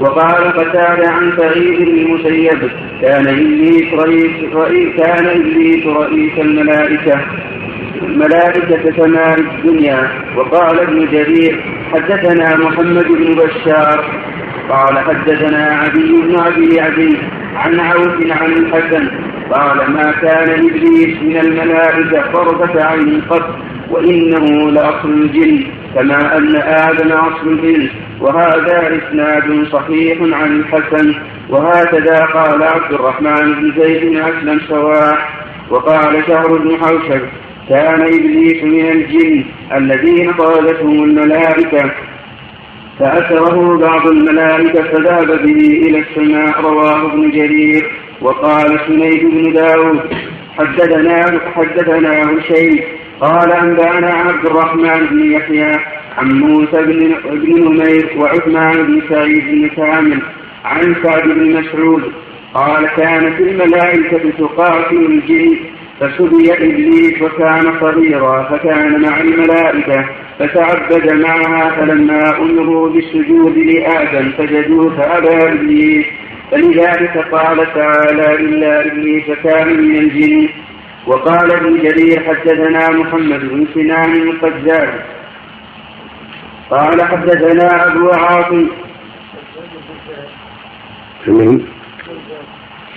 [0.00, 2.70] وقال قتال عن سعيد بن المسيب
[3.02, 7.20] كان ابليس رئيس, رئيس كان ابليس رئيس الملائكه
[8.02, 10.08] ملائكة سماء الدنيا.
[10.36, 14.04] وقال ابن جرير حدثنا محمد بن بشار
[14.70, 17.18] قال حدثنا عدي بن أبي عدي
[17.54, 19.08] عن عوف عن الحسن
[19.50, 23.58] قال ما كان إبليس من الملائكة طرفة عين قط
[23.90, 27.88] وإنه لأصل الجن كما أن آدم أصل الجن
[28.20, 31.14] وهذا إسناد صحيح عن الحسن
[31.48, 35.18] وهكذا قال عبد الرحمن بن زيد بن أسلم سواء
[35.70, 37.20] وقال شهر بن حوشب
[37.68, 39.44] كان إبليس من الجن
[39.76, 41.90] الذين قالتهم الملائكة
[43.00, 47.90] فأثره بعض الملائكة فذهب به إلى السماء رواه ابن جرير.
[48.20, 50.00] وقال سنيد بن داود
[50.58, 52.80] حدثنا حدثنا هشيم
[53.20, 55.76] قال أنبأنا عبد الرحمن بن يحيى
[56.18, 60.22] عن موسى بن بن نمير وعثمان بن سعيد بن كامل
[60.64, 62.12] عن سعد بن مسعود
[62.54, 65.56] قال كانت الملائكة تقاتل الجن
[66.00, 70.08] فسبي إبليس وكان صغيرا فكان مع الملائكة
[70.38, 76.06] فتعبد معها فلما أمروا بالسجود لآدم سجدوا فأبى إبليس.
[76.50, 80.48] فلذلك قال تعالى إلا إبليس كان من الجن.
[81.06, 84.88] وقال ابن جرير حدثنا محمد بن سنان القزاز
[86.70, 88.68] قال حدثنا أبو عاصم.
[91.26, 91.66] من؟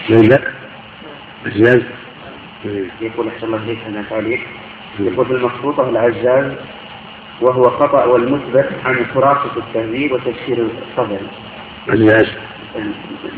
[0.10, 0.38] من
[1.46, 1.84] الزاز
[3.02, 4.40] يقول أحسن الله إليك هنا تعليق
[5.00, 6.52] يقول المخطوطة العزاز
[7.42, 11.28] وهو خطأ والمثبت عن خرافة التهذيب وتفسير الصدري
[11.90, 12.28] عزاز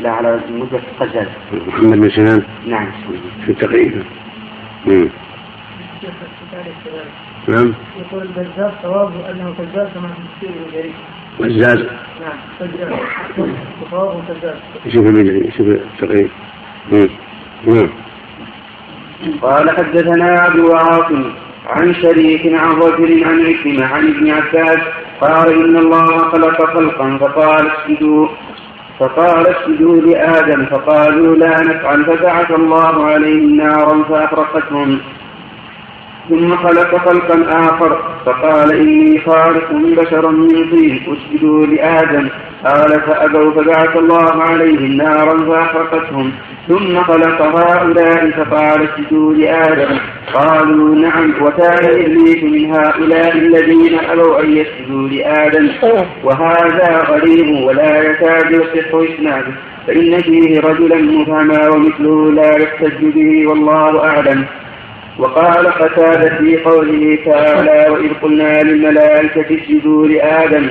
[0.00, 1.26] لا على المثبت قزاز
[1.66, 2.42] محمد بن سنان.
[2.66, 2.86] نعم.
[3.44, 4.02] في التقريب.
[7.48, 7.74] نعم.
[8.00, 10.94] يقول البزاز صوابه أنه كذاب كما في تفسير الجرير
[11.40, 11.78] بزاز
[12.20, 12.98] نعم كذاب.
[13.90, 14.56] صوابه كذاب.
[14.92, 16.30] شوف المجري شوف التقريب.
[17.66, 17.88] نعم.
[19.42, 21.24] قال حدثنا ابو عاصم
[21.66, 24.78] عن شريك عن رجل عن عكرمة عن ابن عباس
[25.20, 28.28] قال إن الله خلق خلقا فقال اسجدوا.
[28.98, 32.04] فقال اسجدوا لآدم فقالوا لا نفعل.
[32.04, 35.00] فبعث الله عليهم نارا فأحرقتهم
[36.28, 42.28] ثم خلق خلقا آخر فقال إني خالق بشرا من طين أسجدوا لآدم.
[42.64, 46.32] قال فأبوا فبعث الله عليهم نارا فأحرقتهم.
[46.68, 49.98] ثم خلق هؤلاء فقال اسجدوا لآدم.
[50.34, 51.34] قالوا نعم.
[51.42, 55.68] وكان إبليس من هؤلاء الذين أبوا أن يسجدوا لآدم.
[56.24, 59.52] وهذا غريب ولا يكاد يصح إسناده.
[59.86, 64.44] فإن فيه رجلا مفهما ومثله لا يحتج به والله أعلم.
[65.18, 70.68] وقال قتادة في قوله تعالى وإذ قلنا للملائكة اسجدوا لآدم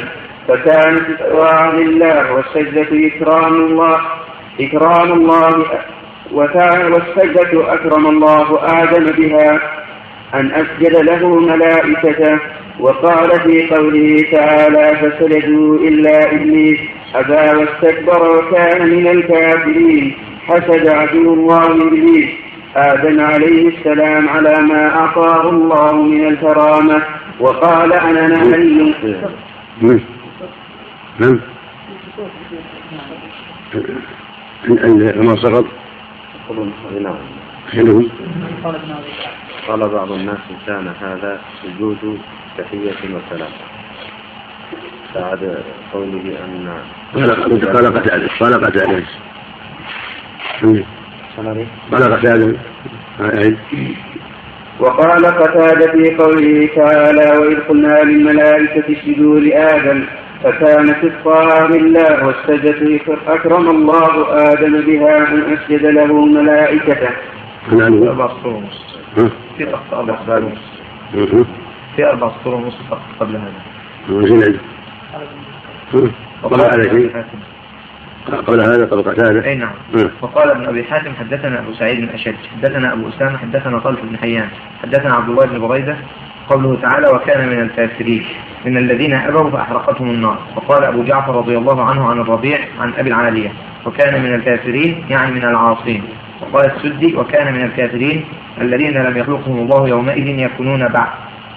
[0.47, 3.97] فكانت استواء لله والسجدة إكرام الله
[4.61, 5.65] إكرام الله
[6.31, 9.61] والسجدة أكرم الله آدم بها
[10.33, 12.39] أن أسجد له ملائكته
[12.79, 16.79] وقال في قوله تعالى فسجدوا إلا إبليس
[17.15, 22.44] أبى واستكبر وكان من الكافرين حسد عدو الله إبليس.
[22.75, 27.01] آدم عليه السلام على ما أعطاه الله من الكرامة
[27.39, 28.93] وقال أنا نهي
[31.19, 31.39] نعم
[34.69, 35.65] عند سقط
[37.01, 37.15] نعم
[37.71, 38.03] حلو
[39.67, 42.19] قال بعض الناس كان هذا سجود
[42.57, 43.51] تحية وسلام
[45.15, 46.77] بعد قوله أن
[47.15, 49.03] قال قتادة قال قتادة
[51.91, 52.57] قال قتادة
[54.79, 60.05] وقال قتادة في قوله تعالى وإذ قلنا للملائكة اسجدوا لآدم
[60.43, 67.09] فكانت الطاعة لله والسجدة أكرم الله آدم بها أن أسجد له ملائكته.
[67.71, 68.03] نعم.
[68.03, 68.97] أربع سطور ونص.
[69.57, 70.59] في أربع سطور ونص.
[71.95, 72.77] في أربع سطور ونص
[73.19, 73.61] قبل هذا.
[74.09, 74.57] زين
[76.43, 77.09] وقال على
[78.31, 79.73] قبل هذا قبل قتادة أي نعم.
[80.21, 84.17] وقال ابن أبي حاتم حدثنا أبو سعيد بن أشد حدثنا أبو أسامة حدثنا طلق بن
[84.17, 84.47] حيان
[84.83, 85.95] حدثنا عبد الله بن بريدة
[86.49, 88.25] قوله تعالى وكان من الكافرين
[88.65, 90.37] من الذين أبوا فأحرقتهم النار.
[90.55, 93.49] وقال أبو جعفر رضي الله عنه عن الربيع عن أبي العاليه
[93.85, 96.03] وكان من الكافرين يعني من العاصين.
[96.41, 98.25] وقال السدي وكان من الكافرين
[98.61, 101.09] الذين لم يخلقهم الله يومئذ يكونون بعد.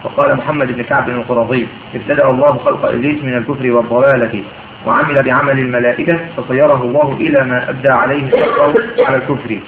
[0.04, 4.42] وقال محمد بن كعب القرظي ابتدأ الله خلق إبليس من الكفر والضلالة
[4.86, 9.60] وعمل بعمل الملائكة فصيره الله إلى ما أبدى عليه خلقه على الكفر.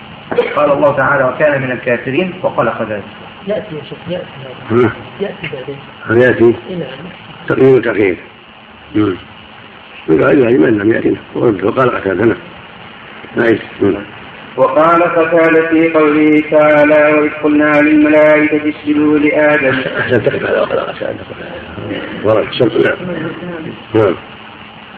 [0.57, 3.03] قال الله تعالى وكان من الكافرين وخلق ذلك.
[3.47, 4.25] يأتي يا شيخ يأتي
[5.21, 6.23] يأتي بعدين.
[6.23, 6.55] يأتي؟
[7.49, 8.17] تقييم وتقييم
[10.09, 12.37] يقال يعني من لم يأتنا وقال قتادة
[13.37, 14.05] نعم.
[14.57, 19.79] وقال قتادة في قوله تعالى وإذ قلنا للملائكة اسجدوا لآدم.
[19.99, 21.19] أحسن تقف على وقال قتادة.
[22.25, 22.47] ورد
[22.85, 22.99] نعم.
[23.95, 24.15] نعم.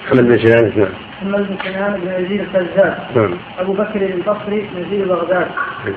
[0.06, 0.88] محمد بن سنان نعم.
[1.22, 2.94] محمد بن سنان بن يزيد الفزاز.
[3.16, 3.34] نعم.
[3.58, 5.46] أبو بكر البصري نزيل بغداد.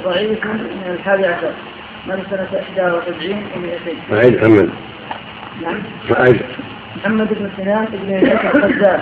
[0.04, 1.52] ضعيف من الحادي عشر.
[2.08, 4.14] من سنة 71 و200.
[4.14, 4.70] أعيد محمد.
[5.62, 5.80] نعم.
[6.20, 6.42] أعيد.
[6.98, 9.00] محمد بن سنان بن يزيد الفزاز.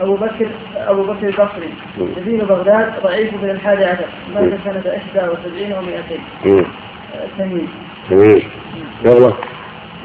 [0.00, 1.74] أبو بكر أبو بكر البصري
[2.20, 4.82] نزيل بغداد ضعيف من الحادي عشر مات سنة
[5.14, 6.64] 71 و200
[7.38, 7.68] تميم
[8.10, 8.42] تميم
[9.04, 9.36] والله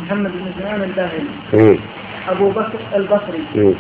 [0.01, 1.79] محمد بن سنان الباهلي
[2.29, 3.75] أبو بكر البصري.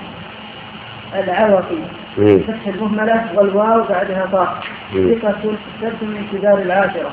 [1.15, 1.77] العرقي
[2.17, 5.35] فتح المهملة والواو بعدها طاء ثقة
[5.81, 7.11] سبت من كبار العاشرة.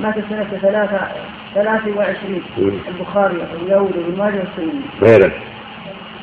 [0.00, 1.00] مات سنة ثلاثة
[1.54, 2.42] ثلاث وعشرين.
[2.88, 5.32] البخاري أبو داود وابن ماجه والسلمي غيره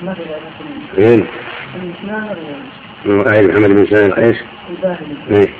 [0.04, 0.22] ما في
[0.98, 1.28] غيره
[3.34, 4.38] أي محمد بن سنان إيش؟
[4.70, 5.54] الباهلي.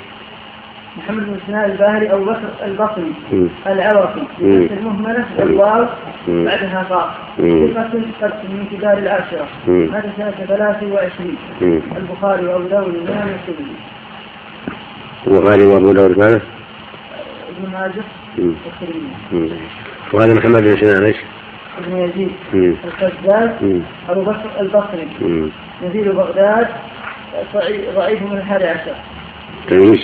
[0.96, 3.12] محمد بن سنان الباهلي أبو بكر البصري
[3.66, 5.86] العراقي المهملة والواو
[6.28, 7.14] بعدها طاء
[8.20, 9.48] ثقة من كبار العاشرة.
[9.66, 11.36] مات سنة 23
[11.96, 13.74] البخاري وأبو داود والإمام السبيل
[15.26, 16.40] البخاري وأبو داود ماذا؟
[17.48, 18.04] ابن ماجه
[18.38, 19.60] والترمذي.
[20.12, 21.16] وهذا محمد بن سنان إيش؟
[21.78, 22.30] ابن يزيد.
[22.84, 23.50] الخزاز
[24.08, 25.08] أبو بكر البصري.
[25.82, 26.68] نزيل بغداد.
[27.96, 28.94] ضعيف من الحادي عشر.
[29.68, 30.00] تمييز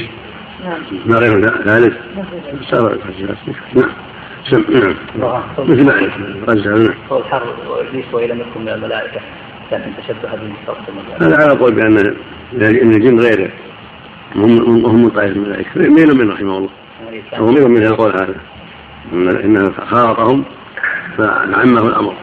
[0.64, 0.80] نعم.
[1.06, 1.92] ما غير ذلك
[2.70, 2.98] صار
[3.74, 3.88] نعم.
[5.18, 5.42] نعم.
[5.58, 5.92] مثل ما
[6.48, 6.94] غزة نعم.
[7.10, 9.20] قول حر وابليس والى منكم من الملائكة
[9.72, 11.98] لكن تشبه بالمستقبل هذا على قول بأن
[12.82, 13.50] إن الجن غير
[14.36, 15.70] هم هم من طائفة الملائكة.
[15.76, 16.70] مين من رحمه الله.
[17.34, 18.34] هو من من القول هذا.
[19.12, 20.44] انه خالطهم
[21.18, 22.14] فعمه الأمر.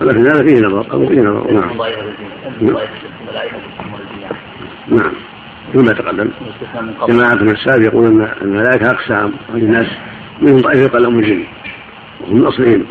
[0.00, 1.52] ولكن هذا فيه نظر أو فيه نظر.
[1.52, 1.70] نعم.
[4.88, 5.12] نعم.
[5.72, 6.30] كما تقدم
[7.08, 9.86] جماعة من السلف يقول أن الملائكة أقسام والناس
[10.40, 11.44] منهم طائفة يقال لهم الجن
[12.26, 12.86] هم من أصلهم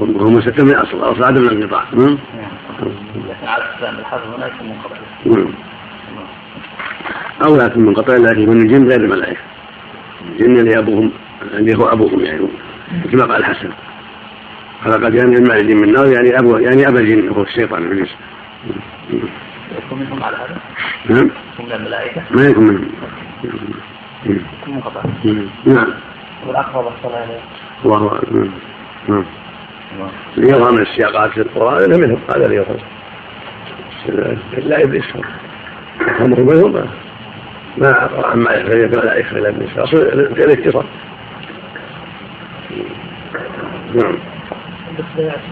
[0.00, 1.84] هم مستتر من أصل أصل عدم الانقطاع.
[1.92, 2.18] نعم.
[3.28, 4.96] لكن على الإسلام الحظ هناك منقطع
[5.26, 5.54] نعم.
[7.46, 9.40] أو لا يكون منقطع لكن يكون الجن غير الملائكة.
[10.32, 11.10] الجن اللي أبوهم
[11.54, 12.46] اللي هو أبوهم يعني
[13.12, 13.70] كما قال الحسن.
[14.84, 18.08] خلق الماء من نار يعني أبو يعني أبا الجن هو الشيطان إبليس
[19.78, 20.56] يكون منهم على هذا؟
[21.08, 21.30] نعم.
[21.54, 22.90] يكون من الملائكة؟ ما يكون منهم
[24.66, 25.02] منقطع
[25.64, 25.94] نعم.
[26.46, 27.26] والأقرب الصلاة
[27.84, 28.52] الله أعلم.
[29.08, 29.24] نعم.
[30.36, 32.20] يظهر من السياقات في القرآن أنه منهم.
[32.28, 32.80] هذا اللي يظهر.
[34.58, 35.04] لا إبليس
[36.20, 36.86] أمر منهم.
[37.78, 39.78] ما عما يخرج الملائكة إلى إبليس.
[39.78, 40.84] أصل الاتصال.
[43.94, 44.18] نعم.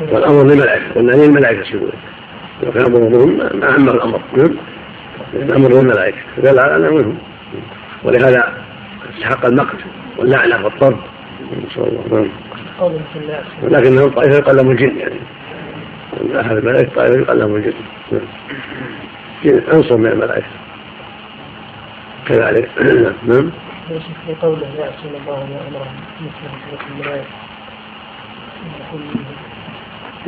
[0.01, 0.95] والأمر للملائكة.
[0.95, 1.93] قلنا للملائكة سجود
[2.62, 4.20] لو كان أمرهم ما عمه الأمر.
[4.36, 4.56] نعم.
[5.34, 7.18] الأمر للملائكة قال أنا منهم.
[8.04, 8.54] ولهذا
[9.14, 9.76] استحق المقت
[10.18, 10.96] واللعنة والطرد
[11.66, 12.30] نسأل الله نعم
[13.62, 15.20] ولكنهم طائفة يقلم الجن يعني.
[16.40, 17.72] أحد الملائكة طائفة يقلم الجن.
[18.12, 19.61] نعم.
[19.68, 20.46] عنصر من الملائكة.
[22.26, 22.70] كذلك.
[23.26, 23.50] نعم.
[24.26, 27.26] في قوله يعصون الله ما امره مثل الملائكة.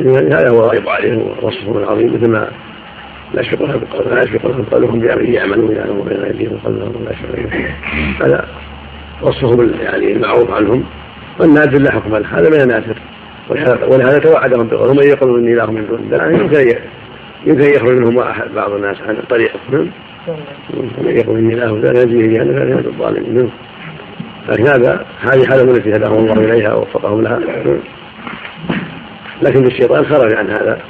[0.07, 2.47] هذا هو الغيب عليه وصفه العظيم مثل ما
[3.33, 7.69] لا يشفقون بقول لا يشفقون بقولهم بأمره يعملون يعلمون بين أيديهم وقلبهم لا يشفقون
[8.21, 8.47] هذا
[9.21, 10.83] وصفهم يعني المعروف عنهم
[11.39, 12.95] والنادر لا حكم له هذا من النادر.
[13.87, 16.79] ولهذا توعدهم بقول ومن يقول إني اله من دون الله يمكن
[17.45, 18.23] يمكن يخرج منهم
[18.55, 19.51] بعض الناس عن الطريق.
[20.97, 23.49] ومن يقول إني اله لا يجزيه جهنم فلا يهد الظالمين.
[24.49, 27.39] لكن هذا هذه حالهم التي هداهم الله إليها ووفقهم لها.
[29.41, 30.81] لكن الشيطان خرج عن هذا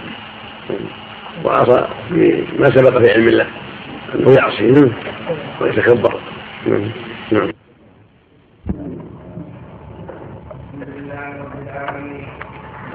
[1.43, 1.87] وعصى
[2.59, 3.47] ما سبق في علم الله
[4.15, 4.91] انه يعصي
[5.61, 6.19] ويتكبر
[6.67, 6.91] نعم
[7.31, 7.51] نعم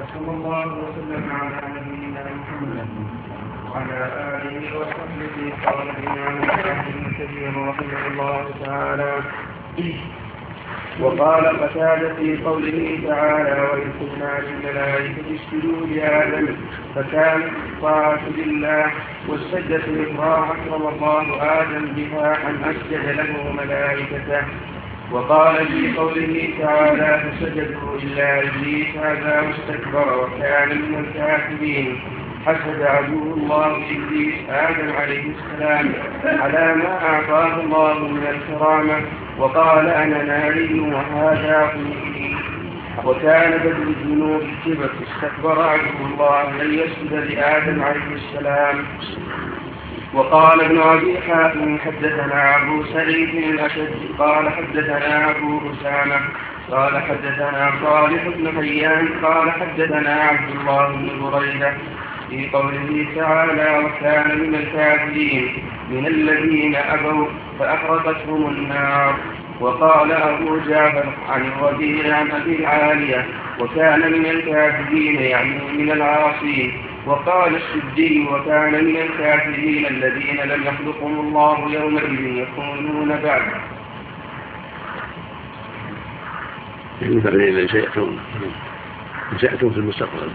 [0.00, 2.88] وصلى الله وسلم على نبينا محمد
[3.70, 3.98] وعلى
[4.42, 9.22] اله وصحبه قال الامام ابن كثير رحمه الله تعالى
[11.00, 16.48] وقال قتادة في قوله تعالى وإن كنا للملائكة اسجدوا لآدم
[16.94, 18.90] فكانت الطاعة لله
[19.28, 24.42] والسجدة لله أكرم الله آدم بها أن أسجد له ملائكته.
[25.12, 32.00] وقال في قوله تعالى فسجدوا إلا إبليس هذا واستكبر وكان من الكافرين.
[32.46, 35.92] حسد عدو الله إبليس آدم عليه السلام
[36.24, 39.25] على ما أعطاه الله من الكرامة.
[39.38, 42.36] وقال أنا ناري وهذا قيلي
[43.04, 48.84] وكان بدل الذنوب الكبر استكبر عدو الله أن يسجد لآدم عليه السلام.
[50.14, 56.20] وقال ابن أبي حاتم حدثنا أبو سعيد الاشد قال حدثنا أبو أسامة
[56.70, 61.72] قال حدثنا صالح بن حيان قال حدثنا عبد الله بن بريدة
[62.30, 67.26] في قوله تعالى وكان من الكافرين من الذين أبوا
[67.58, 69.16] فأحرقتهم النار
[69.60, 73.26] وقال أبو جعفر عن الربيع عن أبي العالية
[73.60, 76.72] وكان من الكافرين يعني من العاصين
[77.06, 83.42] وقال السدي وكان من الكافرين الذين لم يخلقهم الله يومئذ يكونون بعد
[87.02, 88.18] من سيأتون
[89.40, 90.30] سيأتون في المستقبل.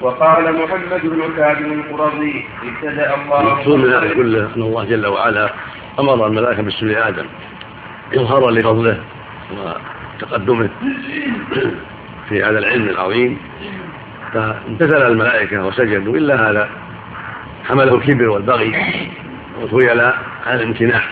[0.00, 5.52] وقال محمد بن كعب القرظي ابتدأ الله المقصود من هذا كله أن الله جل وعلا
[5.98, 7.26] أمر الملائكة بالسجود آدم.
[8.14, 9.00] اظهارا لفضله
[9.52, 10.68] وتقدمه
[12.28, 13.38] في هذا العلم العظيم.
[14.32, 16.16] فامتثل الملائكة وسجدوا.
[16.16, 16.68] إلا هذا
[17.68, 18.74] حمله الكبر والبغي
[19.62, 20.00] وخيل
[20.46, 21.02] عن الامتناع.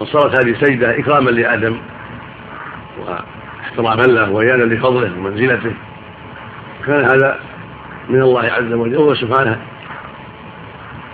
[0.00, 1.76] فصارت هذه السجدة إكراما لآدم
[2.98, 5.74] واحتراما له وعيانا لفضله ومنزلته.
[6.86, 7.40] كان هذا
[8.08, 8.96] من الله عز وجل.
[8.96, 9.58] وهو سبحانه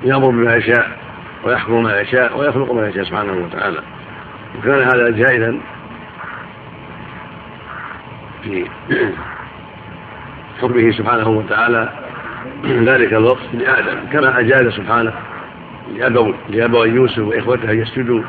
[0.05, 0.99] يأمر بما يشاء
[1.45, 3.83] ويحكم ما يشاء ويخلق ما يشاء سبحانه وتعالى.
[4.59, 5.61] وكان هذا جائزا
[8.43, 8.66] في
[10.62, 11.93] حكمه سبحانه وتعالى
[12.64, 14.07] ذلك الوقت لآدم.
[14.12, 15.12] كما أجاز سبحانه
[15.95, 18.23] لأبوي لأبوي يوسف وإخوته يسجدوا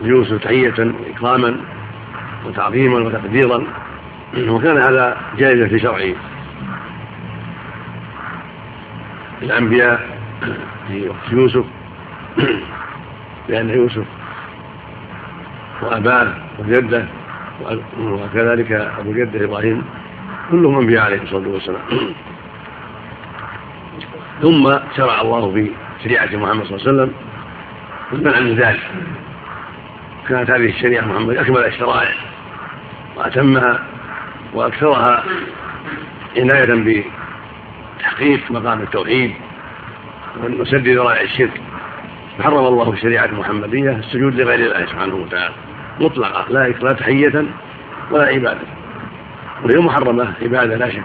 [0.00, 1.56] ليوسف تحية وإكراما
[2.46, 3.64] وتعظيما وتقديرا.
[4.54, 6.14] وكان هذا جائزا في شرعه.
[9.44, 10.18] الأنبياء
[10.88, 11.64] في وقت يوسف
[13.48, 14.04] لأن يوسف
[15.82, 17.04] وأباه وجده
[18.00, 19.84] وكذلك أبو جده إبراهيم
[20.50, 21.82] كلهم أنبياء عليه الصلاة والسلام.
[24.42, 25.70] ثم شرع الله في
[26.04, 27.12] شريعة محمد صلى الله عليه وسلم
[28.12, 28.90] المنع من ذلك.
[30.28, 32.14] كانت هذه الشريعة محمد أكمل الشرائع
[33.16, 33.84] وأتمها
[34.54, 35.24] وأكثرها
[36.36, 37.04] عناية
[38.14, 39.34] بتحقيق مقام التوحيد
[40.58, 41.60] وسد ذرائع الشرك.
[42.38, 45.54] فحرم الله في الشريعة المحمدية السجود لغير الله سبحانه وتعالى
[46.00, 47.44] مطلقة لا لا تحية
[48.10, 48.60] ولا عبادة.
[49.64, 51.02] وهي محرمة عبادة لا شك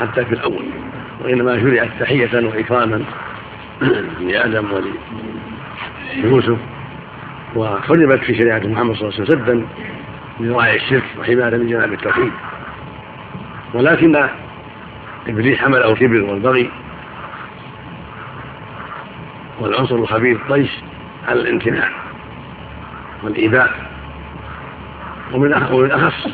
[0.00, 0.64] حتى في الأول.
[1.24, 3.02] وإنما شرعت تحية وإكراما
[4.28, 4.64] لآدم
[6.16, 6.58] وليوسف.
[7.56, 9.66] وحرمت في شريعة محمد صلى الله عليه وسلم سدا
[10.40, 12.32] لذراع الشرك وحماية من جناب التوحيد.
[13.74, 14.28] ولكن
[15.28, 16.70] إبليس حمله الكبر والبغي
[19.60, 20.70] والعنصر الخبيث طيش
[21.28, 21.88] على الامتناع
[23.22, 23.90] والإيذاء
[25.32, 26.28] ومن ومن أخص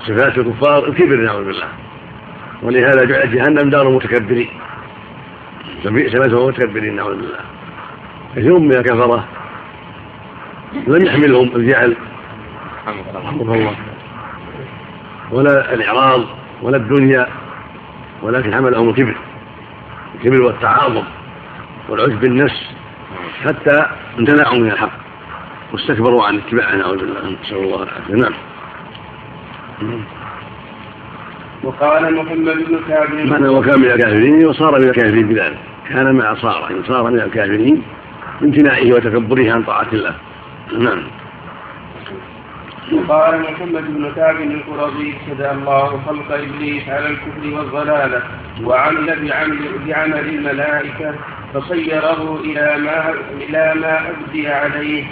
[0.00, 1.68] صفات الكفار الكبر نعوذ بالله
[2.62, 4.48] ولهذا جعلت جهنم دار المتكبرين
[5.84, 7.40] فبئس مثوى المتكبرين نعوذ بالله
[8.36, 9.24] كثير من الكفرة
[10.86, 11.96] لم يحملهم الجعل
[13.14, 13.76] رحمه الله.
[15.30, 17.26] ولا الإعراض ولا الدنيا
[18.22, 19.16] ولكن حملهم الكبر
[20.14, 21.04] الكبر والتعاظم
[21.88, 22.70] والعجب بالنفس
[23.44, 23.86] حتى
[24.18, 24.92] امتنعوا من الحق
[25.72, 28.14] واستكبروا عن اتباعه نعوذ بالله نسأل الله العافية.
[28.14, 28.32] نعم.
[31.62, 35.58] وقال محمد بن كعب معنى وكان من الكافرين وصار من الكافرين بذلك
[35.88, 37.82] كان مع صار يعني صار من الكافرين
[38.40, 40.14] بامتناعه وتكبره عن طاعة الله.
[40.78, 41.02] نعم.
[42.92, 48.22] وقال محمد بن كعب القرظي ابتدأ الله خلق إبليس على الكفر والضلالة
[48.64, 51.14] وعمل بعمل بعمل الملائكة
[51.54, 55.04] فصيره إلى ما إلى ما أبدي عليه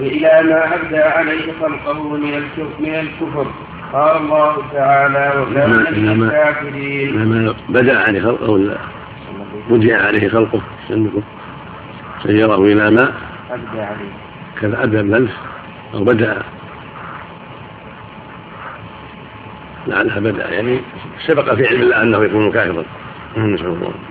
[0.00, 3.46] إلى ما أبدى عليه خلقه من الكفر من الكفر.
[3.92, 7.22] قال الله تعالى وكان من الكافرين.
[7.22, 8.76] لما بدأ عليه خلقه ولا
[9.70, 11.22] بدع عليه خلقه سنكم
[12.22, 13.12] سيره إلى ما
[13.50, 14.12] أبدى عليه.
[14.60, 15.36] كذا ابدى بالالف
[15.94, 16.42] أو بدأ
[19.88, 20.80] لعلها بدأ يعني
[21.26, 22.84] سبق في علم الله أنه يكون كافرا.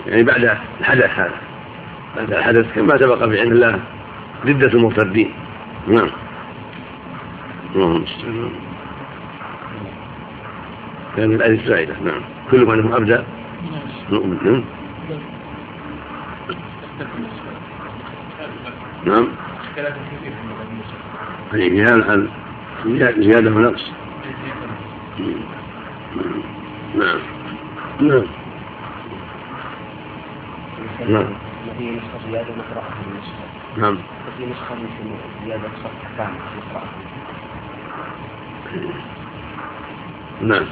[0.08, 1.32] يعني بعد الحدث هذا
[2.18, 3.80] بعد الحدث كما سبق في علم الله
[4.46, 5.34] ردة المرتدين.
[5.88, 6.10] نعم.
[7.76, 8.06] اللهم
[11.18, 12.22] كان الآية فائدة نعم.
[12.52, 13.24] كل من أبدأ.
[14.12, 14.64] نؤمن.
[19.06, 19.28] نعم.
[22.86, 23.18] نعم.
[23.18, 23.92] زيادة ونقص.
[26.96, 27.20] نعم.
[28.00, 28.26] نعم.
[31.10, 31.28] نعم.
[31.78, 33.46] في نسخة زيادة نقرأها في النسخة.
[33.78, 33.98] نعم.
[34.28, 35.12] وفي نسخة مثل
[35.46, 36.90] زيادة صفحة كاملة نقرأها
[40.42, 40.66] نعم.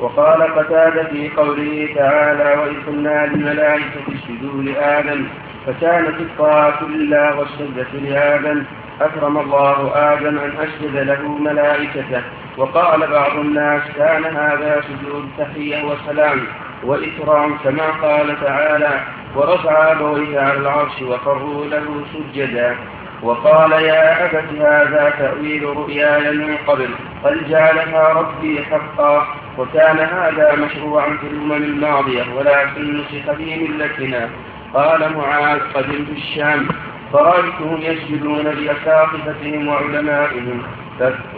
[0.00, 5.24] وقال قتادة في قوله تعالى وإذ قلنا للملائكة اسجدوا لآدم
[5.66, 8.64] فكانت الطاعة لله والسجدة لآدم.
[9.00, 12.22] أكرم الله آدم أن أسجد له ملائكته
[12.56, 16.40] وقال بعض الناس كان هذا سجود تحية وسلام
[16.84, 19.00] وإكرام كما قال تعالى
[19.36, 22.76] ورفع أبويه على العرش وخروا له سجدا
[23.22, 26.88] وقال يا أبت هذا تأويل رؤياي من قبل
[27.24, 29.26] قد جعلها ربي حقا
[29.58, 34.28] وكان هذا مشروعا في الأمم الماضية ولكن نسخ في ملتنا
[34.74, 36.68] قال معاذ قدمت الشام
[37.12, 40.62] فرأيتهم يسجدون لأساقفتهم وعلمائهم.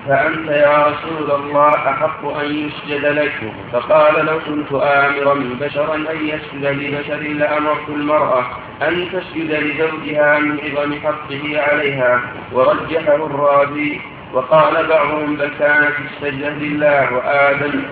[0.09, 3.53] فأنت يا رسول الله أحق أن يسجد لك.
[3.73, 8.45] فقال لو كنت آمرا بشرا أن يسجد لبشر لأمرت المرأة
[8.83, 12.21] أن تسجد لزوجها من عظم حقه عليها.
[12.53, 14.01] ورجحه الرازي.
[14.33, 17.83] وقال بعضهم بل كانت السجدة لله وآدم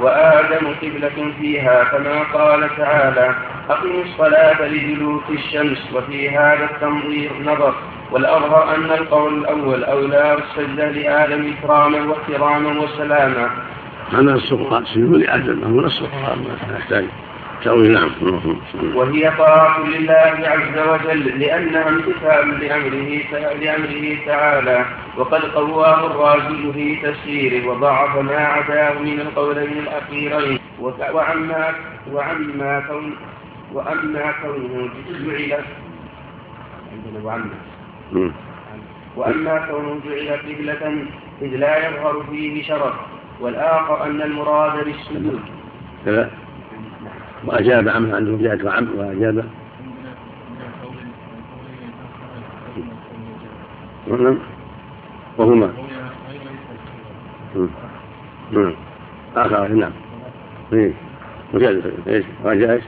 [0.00, 3.34] وآدم قبلة فيها كما قال تعالى
[3.70, 7.74] أقم الصلاة لدلوك الشمس وفي هذا التنظير نظر
[8.12, 13.50] والأظهر أن القول الأول أولى السجدة لآدم إكراما واحتراما وسلاما.
[14.12, 17.04] هذا السلطان سجود لآدم هو القرآن ما يحتاج
[17.64, 18.10] تأويل نعم.
[18.94, 23.20] وهي طاعة لله عز وجل لأنها امتثال لأمره
[23.60, 24.84] لأمره تعالى
[25.16, 30.58] وقد قواه الرازي في تفسيره وضعف ما عداه من القولين الأخيرين.
[30.80, 31.74] وعما
[32.12, 33.16] وعما كون
[33.74, 34.90] وأما كونه
[35.26, 35.64] جعل
[36.92, 37.50] عندنا وعما
[39.16, 41.06] وأما كونه جعل قبلة
[41.42, 42.94] إذ لا يظهر فيه شرف
[43.40, 45.40] والآخر أن المراد بالسجود
[46.04, 46.30] كذا
[47.46, 49.44] وأجاب عمه عنده جاءت وعم وأجاب.
[54.08, 54.38] نعم.
[55.38, 55.72] وهما.
[58.52, 58.74] نعم.
[59.36, 59.92] آخر نعم.
[60.72, 60.92] إيه.
[61.54, 62.84] وجاء إيش؟ وجاء إيش؟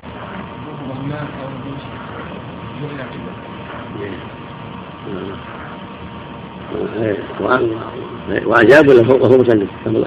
[8.46, 9.68] وأجاب وهو مسلم.
[9.86, 10.06] قبل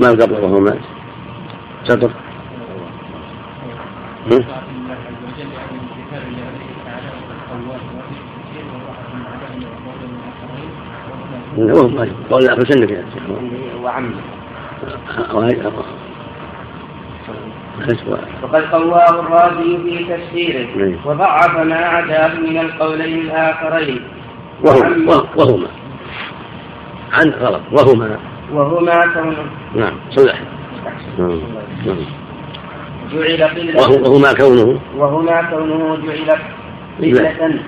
[0.00, 0.91] ما قبل وهو مات.
[1.84, 2.10] سطر
[11.56, 11.98] وهم
[12.30, 13.22] قول الأخ سنك يا شيخ
[13.82, 14.14] وعم
[18.42, 24.02] وقد قواه الرازي في تفسيره وضعف ما عداه من القولين الآخرين.
[24.64, 25.68] وهما وهما.
[27.12, 27.60] عن غلط.
[27.72, 28.18] وهما.
[28.52, 29.36] وهما كون
[29.74, 30.40] نعم صلح
[31.18, 31.40] نعم.
[33.12, 36.38] جعل قلة وهما كونه وهما كونه جعل
[37.00, 37.60] قلة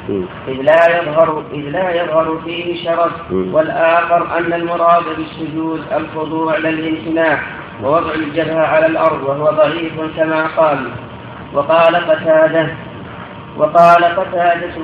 [0.48, 3.12] إذ لا يظهر إذ لا يظهر فيه شرف.
[3.30, 7.38] والآخر أن المراد بالسجود الخضوع للانحناء
[7.82, 10.90] ووضع الجبهة على الأرض وهو ضعيف كما قال.
[11.54, 12.66] وقال قتادة
[13.58, 14.74] وقال قتادة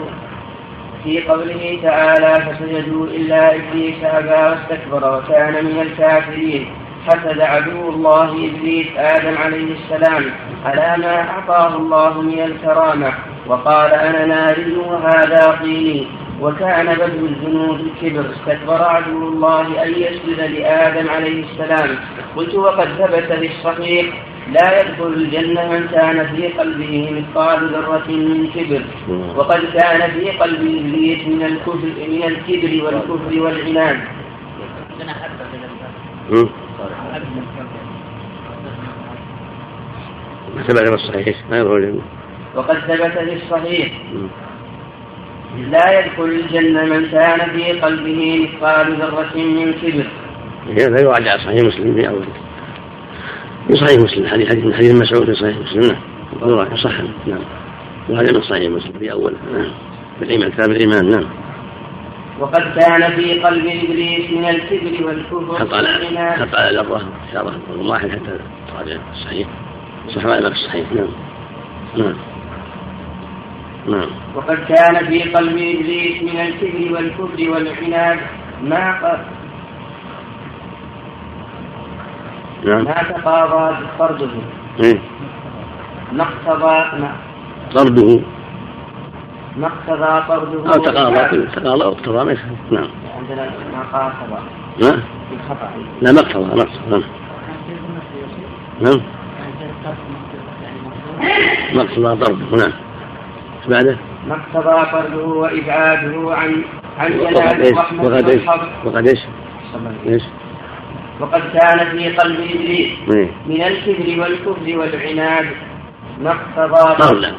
[1.05, 6.66] في قوله تعالى فسجدوا إلا إبليس أبى واستكبر وكان من الكافرين.
[7.07, 10.24] حسد عدو الله إبليس آدم عليه السلام
[10.64, 13.12] على ما أعطاه الله من الكرامة
[13.46, 16.07] وقال أنا ناري وهذا طيني
[16.40, 21.98] وكان بدء الجنود الكبر استكبر عدو الله أن يسجد لآدم عليه السلام.
[22.36, 24.07] قلت وقد ثبت في الصحيح
[24.53, 28.82] لا يدخل الجنة من كان في قلبه مثقال ذرة من كبر
[29.36, 34.01] وقد كان في قلب إبليس من الكفر من الكبر والكفر والعناد.
[40.68, 41.37] ثبت في الصحيح.
[41.51, 42.01] ما يدخل
[42.57, 43.93] وقد ثبت في الصحيح.
[45.70, 50.07] لا يدخل الجنة من كان في قلبه مثقال ذرة من كبر.
[50.66, 52.24] هذا يراجع صحيح مسلم في أول
[53.68, 54.26] في صحيح مسلم.
[54.26, 55.97] حديث حديث حديث مسعود في صحيح مسلم.
[56.43, 56.76] نعم.
[56.76, 57.45] صح نعم.
[58.09, 59.70] وهذا من صحيح مسلم في أول نعم.
[60.18, 60.51] في الإيمان.
[60.51, 61.11] كتاب الإيمان.
[61.11, 61.49] نعم.
[62.41, 65.88] وقد كان في قلب إبليس من الكبر والكفر حط على
[66.32, 68.38] حط على ذره اشاره واحد حتى
[68.68, 69.49] تراجع الصحيح
[70.09, 71.09] صح ما الصحيح نعم.
[71.97, 72.16] نعم.
[73.86, 74.09] نعم.
[74.34, 78.18] وقد كان في قلب إبليس من الكبر والكفر والعناد
[78.62, 79.22] ما
[82.64, 82.84] نعم.
[82.84, 84.30] ما تقاضى طرده
[84.80, 84.99] إيه؟
[86.12, 87.09] ما اقتضى
[87.74, 88.20] طرده.
[89.57, 92.36] ما اقتضى طرده أو تقاضى تقاضى أو اقتضى ما
[92.70, 92.88] نعم.
[93.16, 94.42] عندنا ما قاصد.
[94.80, 95.01] نعم
[96.03, 96.90] لا ما اقتضى ما اقتضى.
[96.90, 97.03] نعم.
[98.80, 99.01] نعم.
[101.74, 102.72] ما اقتضى طرده نعم.
[103.68, 103.98] بعده؟
[104.28, 106.64] ما اقتضى طرده وإبعاده عن
[106.98, 108.42] عن جلال الرحمة وقد إيش؟
[108.84, 109.20] وقد إيش؟
[110.07, 110.22] إيش؟
[111.20, 112.98] وقد كان في قلب إبليس
[113.46, 115.46] من الكبر والكفر والعناد.
[116.20, 117.34] ما اقتضى طرده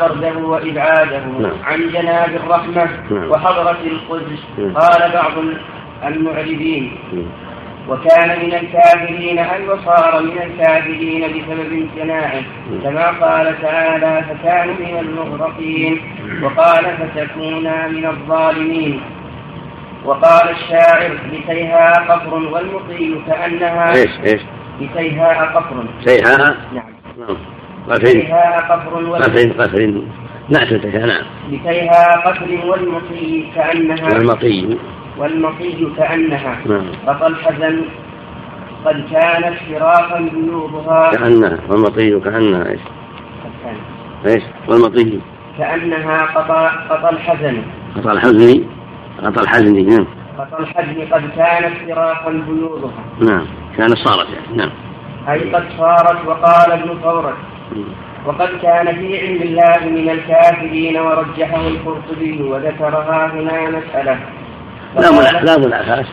[0.00, 1.52] طرده وإبعاده نعم.
[1.64, 3.30] عن جناب الرحمة نعم.
[3.30, 4.42] وحضرة القدس.
[4.58, 5.32] قال بعض
[6.06, 6.98] المعربين
[7.88, 12.42] وكان من الكافرين أي وصار من الكافرين بسبب امتناعه
[12.82, 16.00] كما قال تعالى فكانوا من المغرقين.
[16.42, 19.00] وقال فتكونا من الظالمين.
[20.04, 24.42] وقال الشاعر لكيها قفر والمطي كأنها إيش إيش؟
[24.80, 25.84] لكيها قفر.
[26.04, 26.54] سيها نعم.
[27.18, 27.36] نعم.
[27.88, 30.02] لكيها قفر قفر قفر
[30.48, 30.64] نعم
[31.06, 31.24] نعم.
[31.50, 34.14] لكيها قفر والمطي كأنها.
[34.14, 34.78] والمطي.
[35.18, 36.58] والمطي كأنها.
[36.66, 36.86] نعم.
[37.26, 37.80] الحزن
[38.84, 41.58] قد كانت فراقا بيوضها كأنها.
[41.68, 42.70] والمطي كأنها.
[42.70, 42.80] إيش؟
[44.26, 45.20] إيش؟ والمطي.
[45.58, 47.62] كأنها قطى قطى الحزن.
[47.96, 48.64] قطى الحزن.
[49.22, 50.06] قطع الحزن نعم.
[50.38, 53.46] قطع الحزن قد كانت فراقا بيوضها نعم.
[53.76, 54.70] كانت صارت يعني نعم.
[55.28, 57.36] أي قد صارت وقال ابن ثورة.
[58.26, 64.18] وقد كان في علم الله من الكافرين ورجحه القرطبي وذكرها هنا مسألة.
[64.96, 66.04] لا لا منافاة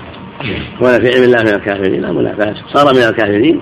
[0.81, 3.61] ولا في علم الله من الكافرين لا منافاة صار من الكافرين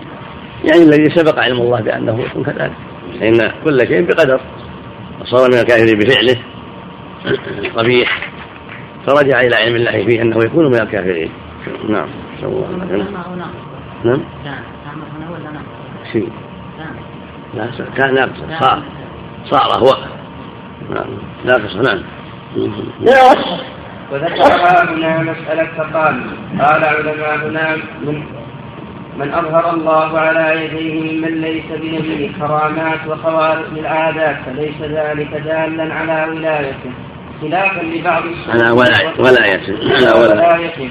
[0.63, 2.71] يعني الذي سبق علم الله بأنه يكون كذلك.
[3.19, 4.41] فإن كل شيء بقدر.
[5.23, 6.37] صار من الكافرين بفعله
[7.75, 8.31] قبيح.
[9.07, 11.31] فرجع إلى علم الله فيه أنه يكون من الكافرين.
[11.89, 12.09] نعم.
[12.37, 12.67] نسأل الله.
[14.03, 14.19] نعم.
[14.45, 15.63] نعم؟
[16.13, 16.29] شيء.
[17.57, 18.59] لا كان ناقص.
[18.59, 18.81] صار.
[19.45, 19.93] صار هو.
[20.89, 21.09] نعم
[21.45, 22.03] ناقص نعم
[24.11, 26.23] وذكر هنا مسألة فقال
[26.61, 28.23] قال علماؤنا من
[29.17, 36.31] من أظهر الله على يديه ممن ليس بنبي كرامات وخوارق العادات فليس ذلك دالا على
[36.31, 36.91] ولايته.
[37.41, 40.89] خلافا لبعض على على ولاية.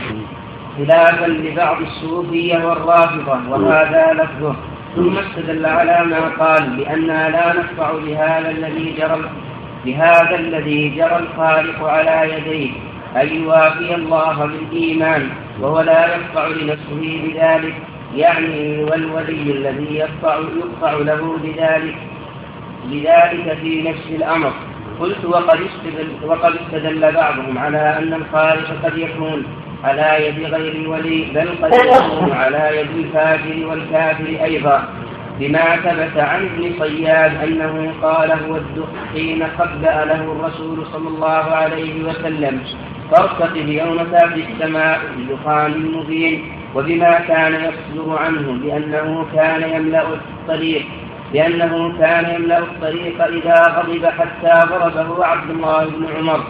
[0.78, 4.56] خلافا لبعض الصوفية والرافضة وهذا لفظه.
[4.96, 9.30] ثم استدل على ما قال بأننا لا نشفع بهذا الذي جرى
[9.84, 12.70] بهذا الذي جرى الخالق على يديه
[13.16, 15.28] أن يوافي الله بالإيمان
[15.60, 17.74] وهو لا يقطع لنفسه بذلك
[18.14, 21.96] يعني والولي الذي يقطع يقطع له بذلك
[22.84, 24.52] بذلك في نفس الأمر.
[25.00, 29.44] قلت وقد استدل, وقد استدل بعضهم على أن الخالق قد يكون
[29.84, 34.88] على يد غير الولي بل قد يكون على يد الفاجر والكافر أيضا.
[35.40, 41.44] بما ثبت عن ابن صياد أنه قال هو الدخ حين خبأ له الرسول صلى الله
[41.60, 42.60] عليه وسلم.
[43.10, 50.86] فارتقب يوم تاتي السماء بدخان مبين وبما كان يصدر عنه بأنه كان يملأ الطريق
[51.34, 56.44] لأنه كان يملأ الطريق إذا غضب حتى ضربه عبد الله بن عمر.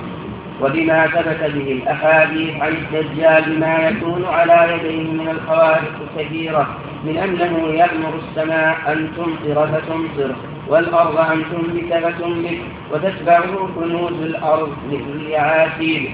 [0.60, 7.68] وبما ثبت به الأحاديث عن الدجال بما يكون على يديه من الخوارق كثيرة من أنه
[7.68, 10.36] يأمر السماء أن تمطر فتمطر
[10.68, 12.58] والأرض أن تنبت فتنبت
[12.92, 16.12] وتتبعه كنوز الأرض مثل عاسير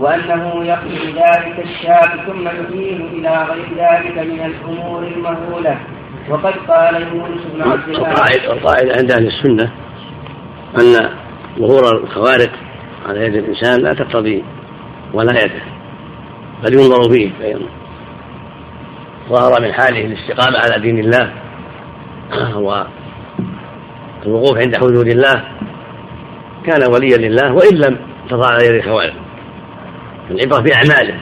[0.00, 5.78] وأنه يقضي ذلك الشاب ثم يميل إلى غير ذلك من الأمور المهولة.
[6.28, 8.08] وقد قال يونس بن عبد الله
[8.52, 9.72] القاعدة عند أهل السنة
[10.80, 11.08] أن
[11.58, 12.50] ظهور الخوارق
[13.06, 14.44] على يد الإنسان لا تقتضي
[15.14, 15.62] ولايته
[16.64, 17.60] بل ينظر فيه فإن
[19.28, 21.32] ظهر من حاله الاستقامة على دين الله
[24.26, 25.44] والوقوف عند حدود الله.
[26.66, 27.98] كان وليا لله وإن لم
[28.30, 29.14] تضع على يد الخوارق
[30.30, 31.20] العبرة في أعماله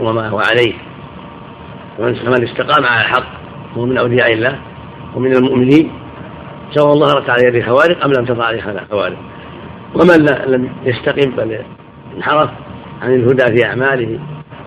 [0.00, 0.74] وما هو عليه.
[1.98, 3.26] ومن استقام على الحق
[3.76, 4.58] هو من أولياء الله
[5.14, 5.92] ومن المؤمنين.
[6.74, 9.18] سواء ظهرت على يد خوارق أم لم تظهر عليه خوارق
[9.94, 11.58] ومن لم يستقم بل
[12.16, 12.50] انحرف
[13.02, 14.18] عن الهدى في أعماله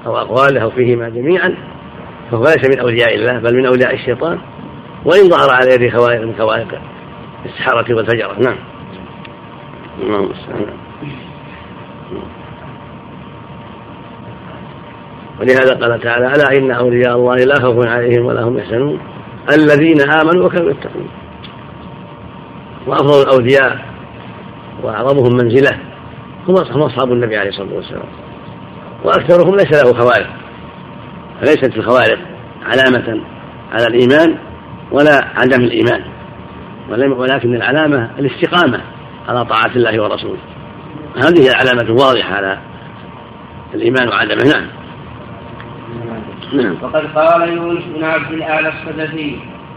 [0.05, 1.55] أو أقواله أو فيهما جميعا
[2.31, 4.39] فهو ليس من أولياء الله بل من أولياء الشيطان.
[5.05, 6.81] وإن ظهر على يد خوارق من خوارق
[7.45, 8.39] السحرة والفجرة.
[8.39, 8.57] نعم.
[10.01, 10.31] اللهم
[15.41, 18.99] ولهذا قال تعالى ألا إن أولياء الله لا خوف عليهم ولا هم يحزنون.
[19.53, 21.07] الذين آمنوا وكانوا يتقون.
[22.87, 23.92] وأفضل الأولياء
[24.83, 25.79] وأعظمهم منزلة
[26.47, 28.03] هم أصحاب النبي عليه الصلاة والسلام.
[29.03, 30.29] وأكثرهم ليس له خوارق.
[31.41, 32.19] فليست الخوارق
[32.63, 33.21] علامة
[33.71, 34.37] على الإيمان
[34.91, 36.03] ولا عدم الإيمان.
[36.89, 38.81] ولكن العلامة الاستقامة
[39.27, 40.39] على طاعة الله ورسوله.
[41.15, 42.59] هذه العلامة الواضحة على
[43.73, 44.43] الإيمان وعدمه.
[44.53, 44.67] نعم.
[46.53, 46.77] نعم.
[46.81, 49.35] وقد قال يونس بن عبد الأعلى الصدفي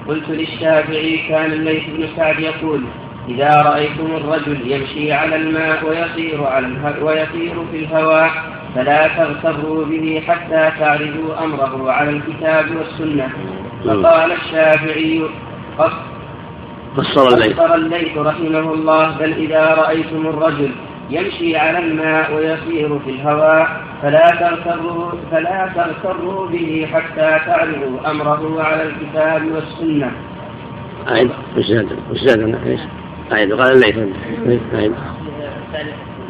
[0.09, 2.83] قلت للشافعي كان الليث بن سعد يقول
[3.29, 6.66] إذا رأيتم الرجل يمشي على الماء ويطير على
[7.03, 8.31] ويطير في الهواء
[8.74, 13.29] فلا تغتروا به حتى تعرضوا أمره على الكتاب والسنة.
[13.85, 15.22] فقال الشافعي
[16.97, 20.70] فسر الليث فسر الليث رحمه الله بل إذا رأيتم الرجل
[21.11, 23.68] يمشي على الماء ويسير في الهواء
[24.03, 30.12] فلا تغتروا فلا تغتروا به حتى تعرضوا أمره على الكتاب والسنة.
[31.09, 31.31] أعد
[32.11, 32.49] وش زاد؟
[33.33, 33.97] إيش؟ أعد قال الليث.
[34.74, 34.93] أعد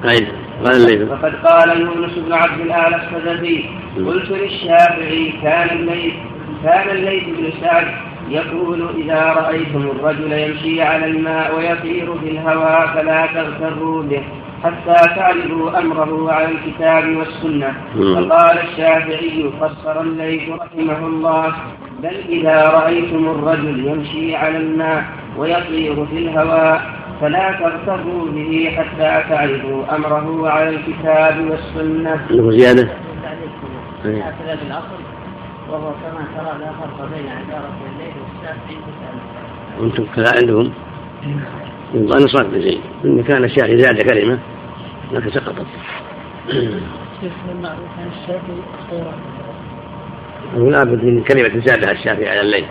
[0.04, 0.26] أعد
[0.64, 1.10] قال الليث.
[1.10, 3.64] وقد قال يونس بن عبد الأعلى السدفي
[3.96, 6.14] قلت للشافعي كان الليث
[6.64, 7.86] كان الليث بن سعد
[8.28, 14.22] يقول إذا رأيتم الرجل يمشي على الماء ويطير في الهواء فلا تغتروا به
[14.64, 17.74] حتى تعرضوا أمره على الكتاب والسنة.
[17.94, 21.54] فقال الشافعي فسر الليث رحمه الله
[22.02, 25.04] بل إذا رأيتم الرجل يمشي على الماء
[25.38, 26.82] ويطير في الهواء
[27.20, 32.20] فلا تغتروا به حتى تعرضوا أمره على الكتاب والسنة.
[32.30, 32.88] زيادة.
[34.04, 35.00] هكذا في الأصل
[35.70, 38.76] وهو كما ترى لا فرق بين عبارة الليل والشافعي
[39.78, 40.72] وأنتم كذا عندهم؟
[41.94, 44.38] أنا صار زين إن كان الشافعي زاد كلمة
[45.12, 45.66] لكن سقطت
[50.56, 52.66] لا بد من كلمة زادها الشافعي على الليل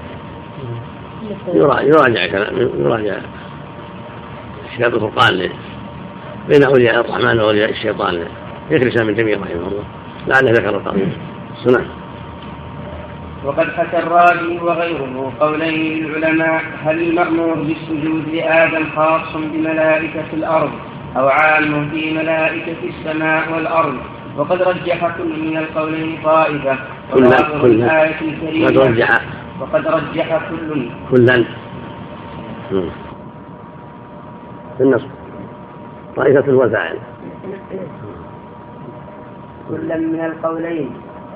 [1.53, 3.17] يراجع كلام يراجع
[4.76, 5.49] كتاب الفرقان
[6.49, 8.28] بين أولياء الرحمن وأولياء الشيطان.
[8.71, 9.84] الإسلام ابن تيمية رحمه الله.
[10.28, 11.07] لعله ذكر القضية
[11.63, 11.86] سنة
[13.45, 20.71] وقد حكى الرازي وغيره قولين للعلماء هل المأمور بالسجود لآدم خاص بملائكة الأرض
[21.17, 23.97] أو عام في ملائكة السماء والأرض؟
[24.38, 26.78] وقد رجح كل من القولين طائفة.
[27.13, 29.21] كلا كلا الآية الكريمة وقد رجح
[29.62, 31.43] وقد رجح كل كلا
[34.78, 35.08] في النصب.
[36.16, 36.97] طائفة والفاعل
[39.70, 40.89] كلا من القولين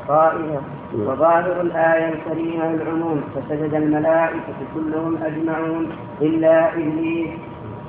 [0.08, 0.62] طائفة.
[0.96, 5.88] وظاهر الآية الكريمة العموم فسجد الملائكة كلهم أجمعون
[6.22, 7.30] إلا إبليس.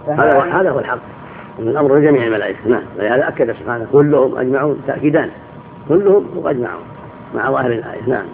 [0.09, 0.99] هذا هذا هو الحق.
[1.59, 2.69] الأمر لجميع الملائكة.
[2.69, 2.83] نعم.
[2.99, 5.31] ولهذا أكد سبحانه كلهم أجمعون تأكيدان.
[5.89, 6.83] كلهم وأجمعون
[7.35, 8.09] مع ظاهر الآية.
[8.09, 8.27] نعم.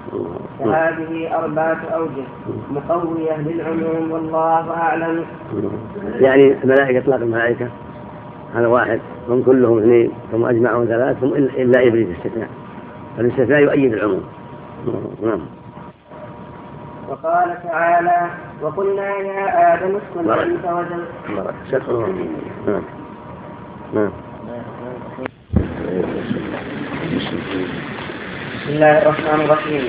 [0.58, 2.24] فهذه أربعة أوجه
[2.70, 5.24] مقوية للعلوم والله أعلم.
[6.20, 7.68] يعني الملائكة إطلاق الملائكة
[8.54, 9.00] هذا واحد.
[9.28, 12.48] هم كلهم اثنين ثم أجمعون ثلاث ثم إلا إبليس استثناء
[13.16, 14.22] فالاستثناء يؤيد العموم.
[15.22, 15.40] نعم.
[17.08, 18.30] وقال تعالى
[18.62, 21.88] وقلنا يا آدم اسكن أنت وزوجك
[22.66, 22.82] نعم.
[23.94, 24.10] نعم.
[28.66, 29.84] بسم الله الرحمن الرحيم.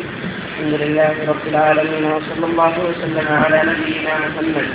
[0.49, 4.67] الحمد لله رب العالمين وصلى الله وسلم على نبينا محمد.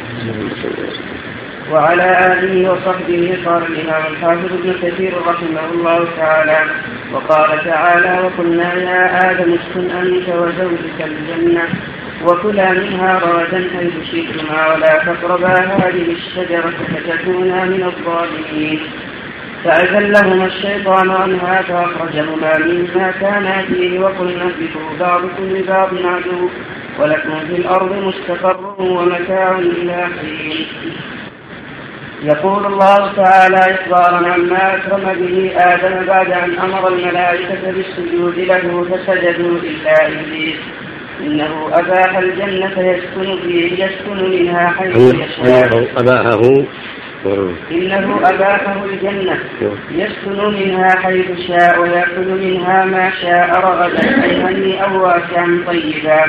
[1.73, 6.61] وعلى آله وصحبه قال الإمام الحافظ ابن كثير رحمه الله تعالى
[7.13, 11.65] وقال تعالى وقلنا يا آدم اسكن أنت وزوجك الجنة
[12.27, 18.81] وكلا منها رغدا حيث شئتما ولا تقربا هذه الشجرة فتكونا من الظالمين.
[19.65, 26.49] فأزلهما الشيطان عنها فأخرجهما مما كانا فيه وقلنا اهبطوا بعضكم لبعض عدو
[26.99, 30.67] ولكم في الأرض مستقر ومتاع إلى حين.
[32.23, 39.59] يقول الله تعالى إخبارا عما أكرم به آدم بعد أن أمر الملائكة بالسجود له فسجدوا
[39.59, 40.57] إلا إبليس.
[41.21, 45.89] إنه أباح الجنة يسكن فيه يسكن منها حيث يشاء.
[45.97, 46.65] أباحه.
[47.71, 49.39] إنه أباحه الجنة.
[49.91, 54.25] يسكن منها حيث شاء ويأكل منها ما شاء رغدا.
[54.25, 56.25] أي هنيئا واسعا طيبا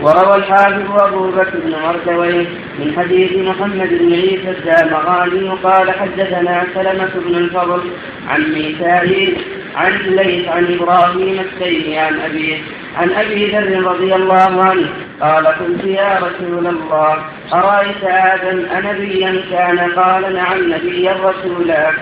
[0.00, 2.46] وروى الحافظ أبو بكر بن مردويه
[2.78, 7.82] من حديث محمد بن عيسى الدامغاني قال حدثنا سلمة بن الفضل
[8.28, 9.38] عن ميكائيل
[9.76, 12.58] عن ليث عن إبراهيم التيمي عن أبيه
[12.96, 14.88] عن أبي ذر رضي الله عنه
[15.20, 17.16] قال قلت يا رسول الله
[17.52, 21.92] أرأيت آدم أنبيا كان؟ قال نعم نبيا رسولا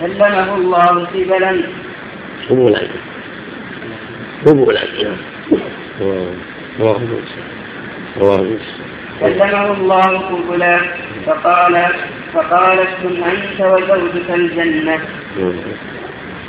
[0.00, 1.62] كلمه الله قبلا
[2.50, 2.80] قبولا
[4.46, 4.80] قبولا
[9.20, 10.78] كلمه الله قبلا
[11.26, 11.86] فقال
[12.34, 14.98] فقال اسكن أنت وزوجك الجنة.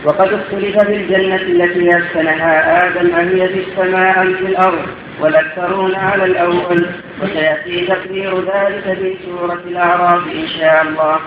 [0.05, 4.85] وقد اختلف في الجنة التي أسكنها آدم أهي في السماء أم في الأرض
[5.19, 6.85] والأكثرون على الأول
[7.21, 11.19] وسيأتي تقدير ذلك في سورة الأعراف إن شاء الله.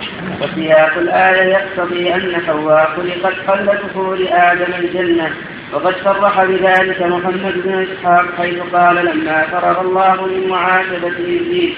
[0.43, 5.31] وسياق الآية يقتضي أن حواء خلقت قبل دخول آدم الجنة
[5.72, 11.72] وقد صرح بذلك محمد بن إسحاق حيث قال لما فرغ الله من معاتبة إبليس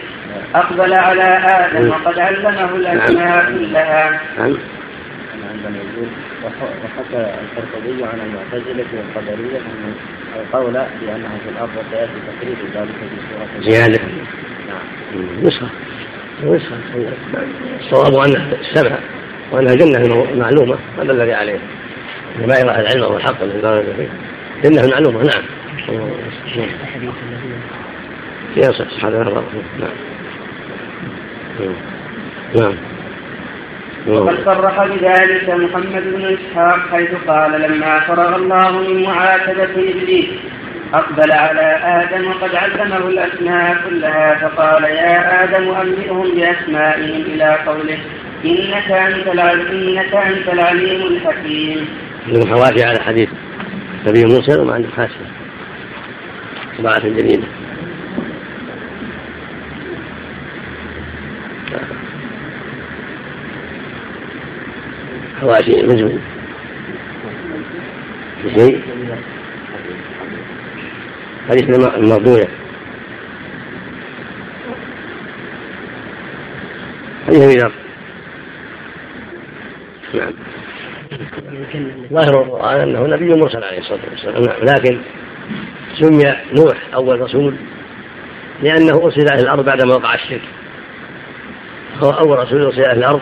[0.54, 4.20] أقبل على آدم وقد علمه الأسماء كلها.
[6.44, 9.94] وحكى القرطبي عن المعتزلة والقدرية أن
[10.36, 14.00] القول بأنها في الأرض وسيأتي تقرير ذلك في سورة زيادة.
[14.68, 15.46] نعم.
[15.46, 15.68] نسخة.
[16.44, 16.76] نسخة.
[17.80, 18.98] الصواب أن السمع
[19.52, 21.58] وأنها جنة معلومة هذا الذي عليه.
[22.46, 24.08] ما يرى العلم هو الحق الذي فيه.
[24.62, 25.42] جنة معلومة نعم.
[28.54, 29.22] في صح هذا
[29.78, 29.92] نعم.
[32.56, 32.74] نعم.
[34.08, 40.26] وقد صرح بذلك محمد بن إسحاق حيث قال لما فرغ الله من معاتبة إبليس
[40.94, 47.98] أقبل على آدم وقد علمه الأسماء كلها فقال يا آدم أنبئهم بأسمائهم إلى قوله
[48.44, 49.26] إنك أنت
[49.72, 51.88] إنك أنت العليم الحكيم.
[52.26, 53.28] من حوافي على حديث
[54.06, 55.26] نبي موسى وما عنده حاسه
[56.78, 57.59] طباعة جميلة.
[65.40, 66.20] حواشي مجمل
[68.56, 68.82] شيء
[71.48, 71.64] حديث
[71.96, 72.48] المرضوية
[77.26, 77.72] حديث أبي ذر.
[80.14, 80.32] نعم.
[82.12, 84.42] ظاهر القرآن أنه نبي مرسل عليه الصلاة والسلام.
[84.42, 85.00] نعم لكن
[86.00, 87.54] سمي نوح أول رسول
[88.62, 90.42] لأنه أرسل إلى الأرض بعدما وقع الشرك.
[92.02, 93.20] هو أول رسول أرسل إلى الأرض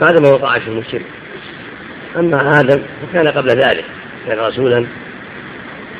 [0.00, 1.06] بعدما وقع الشرك.
[2.16, 3.84] أما آدم فكان قبل ذلك
[4.26, 4.86] كان رسولا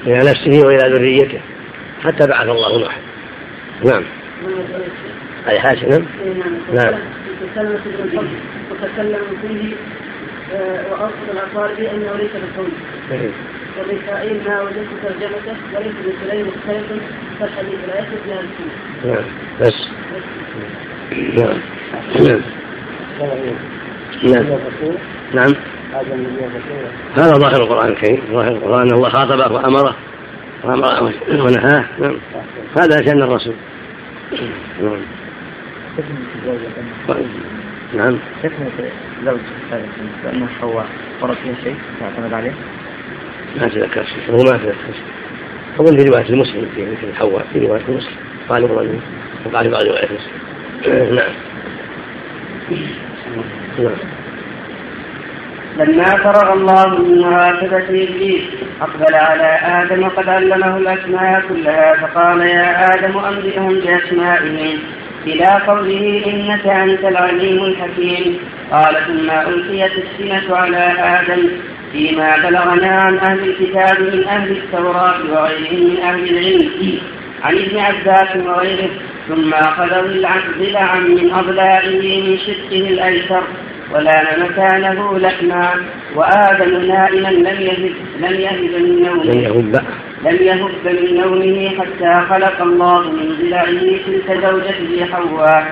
[0.07, 1.41] إلى نفسه وإلى ذريته
[2.05, 2.99] حتى بعث الله نوح
[3.85, 4.05] نعم.
[5.49, 6.05] أي حاشا نعم.
[6.75, 6.95] نعم.
[8.71, 9.75] وتكلم فيه
[10.91, 12.71] وأصل الأقوال بأنه ليس بالقول
[13.79, 17.03] وميكائيل ما وجدت ترجمته وليس بسليم مختلف
[17.41, 18.43] فالحديث لا يثبت لها
[19.05, 19.25] نعم.
[19.61, 19.89] بس.
[21.39, 21.59] نعم.
[24.23, 24.59] نعم.
[25.35, 25.55] نعم.
[27.15, 28.23] هذا ظاهر القرآن الكريم.
[28.33, 29.97] ظاهر القرآن أن الله خاطبه وأمره
[30.65, 31.85] وأمره ونهاه.
[31.99, 32.17] نعم.
[32.77, 33.55] هذا شأن الرسول.
[34.83, 35.01] نعم.
[37.95, 38.71] نعم فتنة
[39.25, 39.41] زوج
[40.25, 40.87] لأنه حواء
[41.23, 41.77] ورد فيها شيء.
[42.01, 42.53] تعتمد عليه؟
[43.61, 45.05] ما تذكر شيء هو ما تذكر شيء.
[45.81, 48.17] أظن في رواية المسلم في مثل حواء في رواية المسلم.
[48.49, 48.99] قال الرجل
[49.45, 51.33] وقال بعض رواية مسلم نعم.
[53.79, 54.22] نعم.
[55.77, 58.43] لما فرغ الله من مراقبة إبليس
[58.81, 64.79] أقبل على آدم وقد علمه الأسماء كلها فقال يا آدم أنبئهم بأسمائهم.
[65.27, 68.39] إلى قوله إنك أنت العليم الحكيم.
[68.73, 71.49] قال ثم ألقيت السنة على آدم.
[71.93, 76.99] فيما بلغنا عن أهل الكتاب من أهل التوراة وغيرهم من أهل العلم
[77.43, 78.91] عن ابن عباس وغيره.
[79.29, 79.89] ثم أخذ
[80.59, 83.43] ضلعا من أضلاعه من شقه الأيسر.
[83.93, 85.71] ولان مكانه لحما.
[86.17, 89.25] وآدم نائما لم يهب لم يهب من نومه.
[89.25, 89.83] لم يهب
[90.25, 95.65] لم يهب من نومه حتى خلق الله من ضلعه تلك زوجته حواء.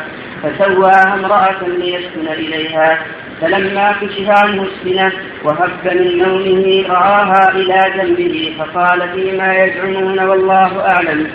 [0.43, 2.99] فسواها امرأة ليسكن إليها.
[3.41, 5.13] فلما كشف عنه السنة
[5.45, 11.27] وهب من نومه رآها إلى جنبه فقال فيما يزعمون والله أعلم.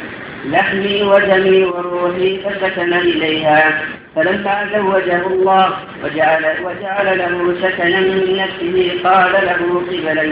[0.51, 3.81] لحمي ودمي وروحي فسكن إليها
[4.15, 5.73] فلما زوجه الله
[6.03, 10.23] وجعل, وجعل له سكنا من نفسه قال له قبلا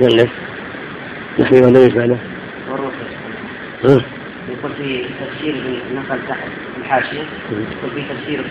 [0.00, 0.28] جنة
[1.38, 2.18] لحمي ودمي فعله
[4.48, 5.54] يقول في تفسير
[5.94, 6.48] نقل تحت
[6.78, 8.44] الحاشية يقول في تفسير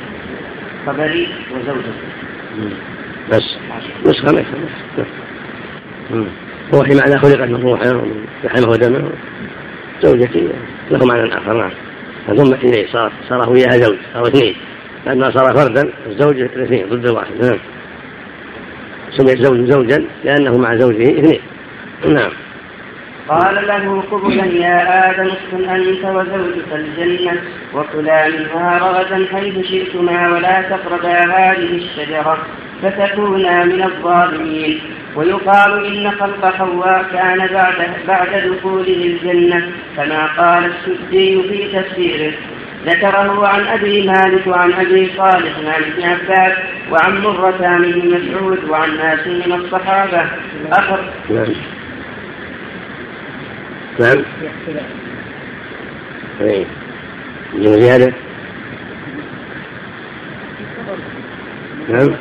[0.88, 1.94] خبري وزوجته.
[3.32, 3.58] بس.
[4.06, 5.06] نسخة نسخة
[6.74, 8.02] روحي معنى خلقت من روحه
[8.44, 9.10] لحمه ودمه
[10.02, 10.50] زوجتي
[10.92, 11.72] له معنى اخر نعم
[12.28, 14.56] فضم اليه صار صار وياها زوج صاروا اثنين.
[15.06, 17.60] لأنها صار فردا الزوج الاثنين ضد الواحد نعم.
[19.12, 21.42] سميت زوج زوجا لأنه مع زوجه اثنين.
[22.06, 22.32] نعم.
[23.30, 27.42] قال له قبلا يا آدم اسكن أنت وزوجك الجنة
[27.74, 32.38] وكلا منها رغدا حيث شئتما ولا تقربا هذه الشجرة
[32.82, 34.82] فتكونا من الظالمين.
[35.16, 37.76] ويقال إن خلق حواء كان بعد
[38.08, 42.34] بعد دخوله الجنة كما قال السدي في تفسيره.
[42.86, 46.58] ذكره عن أبي مالك وعن أبي صالح عن ابن عباس
[46.92, 50.26] وعن مرة من مسعود وعن ناس من الصحابة.
[50.72, 51.14] أخر.
[51.30, 51.54] نعم.
[54.00, 54.24] نعم
[56.42, 56.66] إيه
[57.56, 58.14] زيادة؟
[61.90, 62.16] نعم.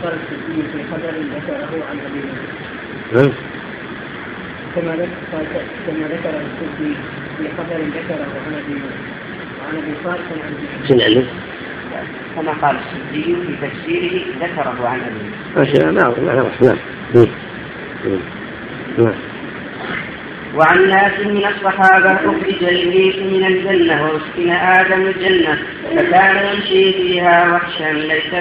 [3.13, 3.33] نعم.
[4.77, 6.95] كما ذكر السدي
[7.39, 8.81] في خبر ذكره عن ابي
[9.69, 10.55] عن أبي صالح عن
[10.89, 11.27] سن
[12.37, 15.31] كما قال السدي في تفسيره ذكره عن أبي.
[15.57, 16.77] ما شاء الله نعم
[17.15, 17.29] نعم.
[18.99, 19.15] نعم.
[20.55, 25.59] وعن ناس من الصحابة أخرج إبليس من الجنة وأسكن آدم الجنة
[25.97, 28.35] فكان يمشي فيها وحشا ليس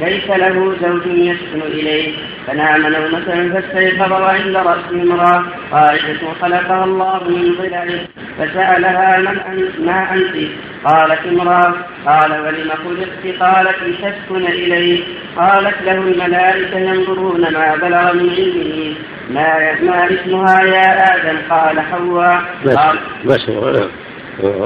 [0.00, 2.16] ليس له زوج يسكن إليه.
[2.46, 8.00] فنام نومة فاستيقظ وعند رأسه امرأة قائدة خلقها الله من ضلعه
[8.38, 10.36] فسألها من أنت ما أنت؟
[10.84, 11.74] قالت امرأة
[12.06, 15.02] قال ولم خلقت؟ قالت لتسكن إليه
[15.36, 18.94] قالت له الملائكة ينظرون ما بلغ من علمه.
[19.30, 22.42] ما ما اسمها يا آدم؟ قال حواء.
[22.76, 23.50] قال بس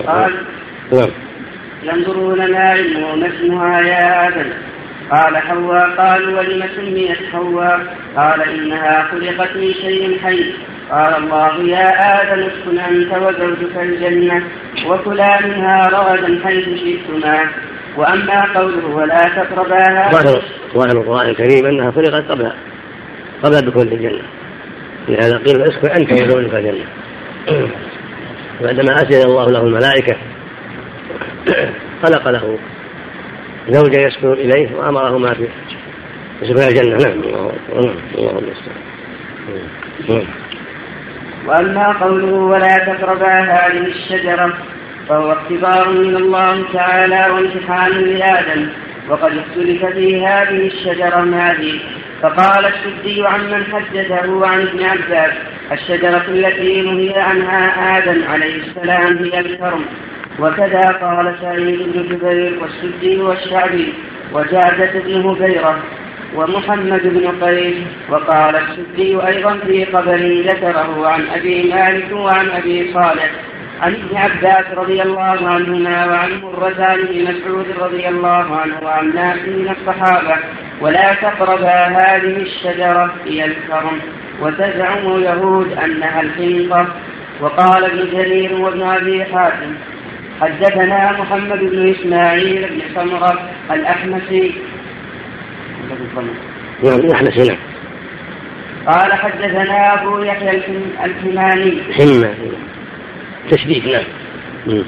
[0.06, 0.30] قال
[1.82, 4.50] ينظرون ما علمه ما اسمها يا آدم.
[5.10, 7.96] قال حواء قالوا ولم سميت حواء.
[8.16, 10.54] قال إنها خلقت من شيء حي.
[10.90, 14.42] قال الله يا آدم اسكن أنت وزوجك الجنة
[14.86, 17.38] وكلا منها رغدا حيث شئتما.
[17.96, 20.42] وأما قوله ولا تقربا هذا
[20.74, 22.52] ظاهر القرآن الكريم أنها خلقت قبل
[23.42, 24.22] قبل دخول الجنة
[25.08, 26.86] لهذا قيل اسكن أنت وزوجك الجنة.
[28.60, 30.16] بعدما أسجد الله له الملائكة
[32.02, 32.58] خلق له.
[33.68, 35.48] زوجا يسكن إليه وأمرهما في
[36.40, 36.96] سكن الجنة.
[36.96, 37.20] نعم
[38.14, 38.84] الله المستعان
[40.08, 40.24] نعم.
[41.46, 44.54] وأما قوله ولا تقربا هذه الشجرة
[45.08, 48.68] فهو اختبار من الله تعالى وامتحان لآدم
[49.08, 51.80] وقد اختلف في هذه الشجرة هذه
[52.22, 55.32] فقال السدي عمن حدثه عن ابن عباس
[55.72, 59.84] الشجرة التي نهي عنها آدم عليه السلام هي الكرم.
[60.38, 63.92] وكذا قال سعيد بن جبير والسدي والشعبي
[64.32, 65.78] وجادة بن هبيرة
[66.34, 67.76] ومحمد بن قيس
[68.08, 73.30] وقال السدي أيضا في خبر ذكره عن أبي مالك وعن أبي صالح
[73.82, 79.38] عن ابن عباس رضي الله عنهما وعن مرة بن مسعود رضي الله عنه وعن ناس
[79.38, 80.36] من الصحابة
[80.80, 84.00] ولا تقربا هذه الشجرة هي الكرم
[84.40, 86.86] وتزعم يهود أنها الحنطة.
[87.40, 89.74] وقال ابن جرير وابن أبي حاتم
[90.44, 94.54] حدثنا محمد بن إسماعيل بن سمرة الأحمسي.
[96.84, 97.58] نعم الأحمسي نعم.
[98.86, 100.62] قال حدثنا أبو يحيى
[101.04, 101.82] الحماني.
[101.92, 102.34] حمى
[103.50, 103.86] تشديد
[104.66, 104.84] نعم.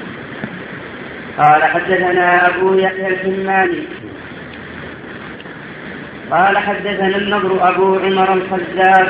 [1.37, 3.83] قال حدثنا أبو يحيى الحماني.
[6.31, 9.07] قال حدثنا النضر أبو عمر الخزاز.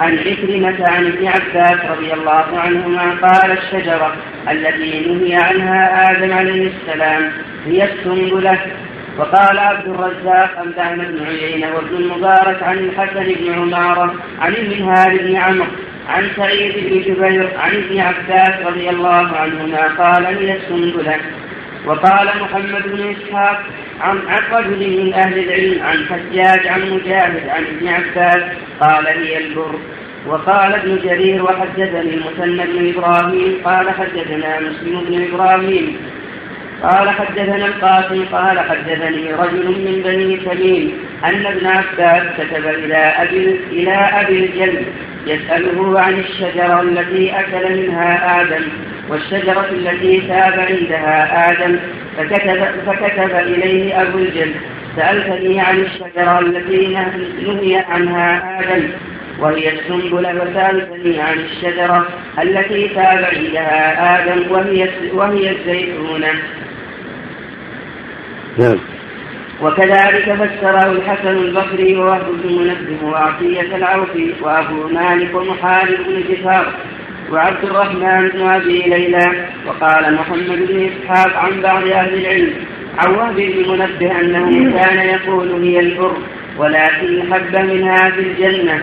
[0.00, 4.16] عن عكرمة عن ابن عباس رضي الله عنهما قال الشجرة
[4.50, 7.32] التي نهي عنها آدم عليه السلام
[7.66, 8.58] هي السنبلة
[9.18, 15.36] وقال عبد الرزاق أنبأنا بن عيينة وابن المبارك عن الحسن بن عمارة عن المنهار بن
[15.36, 15.66] عمرو
[16.08, 21.16] عن سعيد بن جبير عن ابن عباس رضي الله عنهما قال هي السنبلة
[21.86, 23.62] وقال محمد بن إسحاق
[24.00, 24.18] عن
[24.52, 28.42] رجل من أهل العلم عن حجاج عن مجاهد عن ابن عباس
[28.80, 29.78] قال هي البر.
[30.26, 35.96] وقال ابن جرير وحدثني المثنى بن إبراهيم قال حدثنا مسلم بن إبراهيم.
[36.82, 43.60] قال حدثنا القاسم قال حدثني رجل من بني تميم أن ابن عباس كتب إلى أبي
[43.70, 44.86] إلى أبي الجلد
[45.26, 48.62] يسأله عن الشجرة التي أكل منها آدم
[49.08, 51.78] والشجرة التي تاب عندها آدم
[52.16, 54.54] فكتب, فكتب إليه أبو الجلد
[54.96, 56.98] سألتني عن الشجرة التي
[57.46, 58.88] نهي عنها آدم
[59.40, 62.08] وهي السنبلة وسألتني عن الشجرة
[62.42, 66.32] التي تاب عندها آدم وهي وهي الزيتونة.
[68.58, 68.78] نعم.
[69.62, 76.72] وكذلك فسره الحسن البصري ووهب بن منبه وعطية العوفي وأبو مالك ومحارب بن جفار
[77.32, 82.52] وعبد الرحمن بن أبي ليلى وقال محمد بن إسحاق عن بعض أهل العلم
[82.98, 86.16] عن وهب بن منبه أنه كان يقول هي البر
[86.58, 88.82] ولكن حب منها في الجنة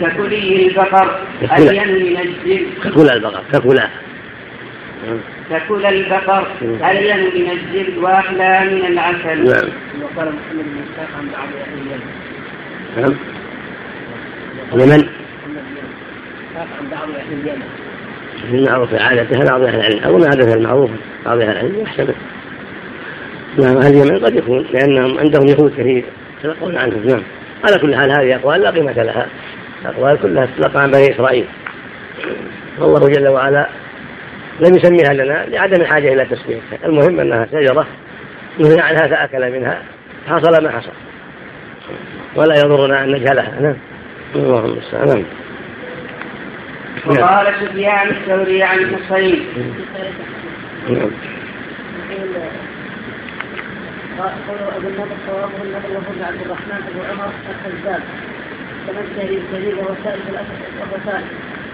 [0.00, 1.20] ككلي البقر
[1.58, 3.80] ألين من الجلد ككل البقر ككل
[5.50, 9.44] ككل البقر ألين من الجلد وأحلى من العسل.
[9.44, 9.68] نعم.
[10.02, 12.00] وقال محمد بن إسحاق عن بعض أهل
[13.02, 13.14] نعم.
[14.72, 15.08] لمن؟
[16.56, 17.62] عن بعض أهل اليمن.
[18.50, 20.90] في المعروف عادته بعض أهل العلم؟ أو ما عادة المعروف
[21.26, 22.14] بعض أهل العلم يحتمل.
[23.58, 26.04] نعم أهل اليمن قد يكون لأنهم عندهم يهود كثير
[26.38, 27.22] يتلقون عنهم نعم.
[27.64, 29.26] على كل حال هذه أقوال لا قيمة لها.
[29.82, 31.44] الأقوال كلها تتلقى عن بني إسرائيل.
[32.78, 33.68] والله جل وعلا
[34.60, 37.86] لم يسميها لنا لعدم الحاجة إلى تسميتها المهم أنها شجرة
[38.58, 39.82] نهي عنها فأكل منها
[40.28, 40.92] حصل ما حصل.
[42.36, 43.60] ولا يضرنا أن نجهلها.
[43.60, 43.76] نعم.
[44.36, 45.24] اللهم المستعان نعم.
[47.06, 49.46] وقال سفيان الثوري عن حصين
[50.88, 51.10] نعم.
[54.18, 58.02] قول ابو النضر صوابه النضر وهو عبد الرحمن ابو عمر الخزاز
[58.86, 60.22] تمثل الكبير وهو ثالث
[60.82, 61.24] الرسائل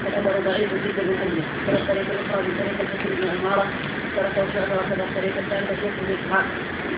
[0.08, 3.66] الأمر ضعيف جدا من أجله كما الطريقة الأخرى من طريق بن عمارة
[4.16, 6.44] تركه شعبة وكذا الطريقة الثالثة شيخ بن إسحاق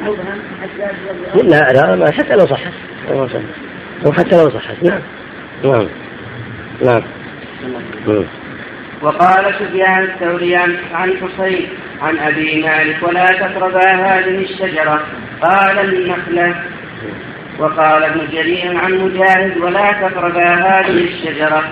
[0.00, 0.94] مبهم حجاج
[1.42, 2.72] لا لا حتى لو صحت.
[4.06, 4.82] أو حتى لو صحت.
[4.82, 5.00] نعم.
[5.64, 5.88] نعم.
[6.84, 7.02] نعم.
[9.02, 11.68] وقال سفيان الثوري عن حصين
[12.02, 15.02] عن أبي مالك ولا تقربا هذه الشجرة.
[15.42, 16.54] قال النخلة.
[17.58, 21.64] وقال ابن جرير عن مجاهد ولا تقربا هذه الشجرة.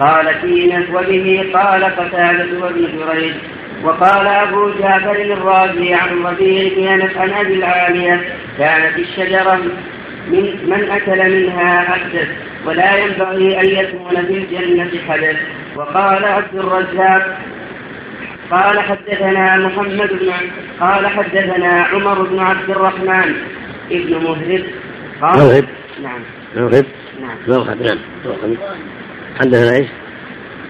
[0.00, 3.34] قال تينة وبه قال قتادة وابن جريج
[3.82, 8.20] وقال أبو جعفر الرازي عن ربيع بن أنس عن أبي العالية
[8.58, 9.60] كانت الشجرة
[10.28, 12.28] من من أكل منها أحدث
[12.66, 15.36] ولا ينبغي أن يكون في الجنة حدث.
[15.76, 17.38] وقال عبد الرزاق
[18.50, 20.32] قال حدثنا محمد بن
[20.80, 23.34] قال حدثنا عمر بن عبد الرحمن
[23.90, 24.64] ابن مهرب.
[25.22, 25.64] قال موهب
[26.02, 26.20] نعم.
[26.56, 26.86] موهب
[27.20, 27.36] نعم.
[27.48, 27.98] موهب نعم
[29.38, 29.88] حدثنا إيش؟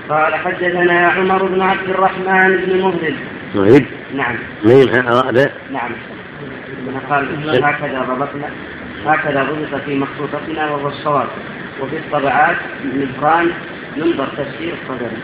[0.08, 3.14] قال حدثنا عمر بن عبد الرحمن بن مهرب
[3.54, 3.84] موهب
[4.14, 5.90] نعم ميم رابع نعم
[7.10, 8.50] قال هكذا ضبطنا
[9.06, 11.28] هكذا ضبط في مخطوطتنا وهو الصواب
[11.80, 13.50] وفي الطبعات نبران
[13.96, 15.16] ينظر تفسير الصدري.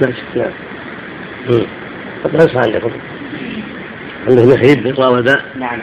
[0.00, 0.50] ماشي.
[2.24, 2.90] قد نصح عندكم.
[4.28, 5.44] يحيد بالطاء والباء.
[5.58, 5.78] نعم.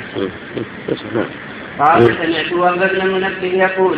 [1.15, 1.25] نعم.
[1.79, 3.97] قال سمعت وهب بن منبه يقول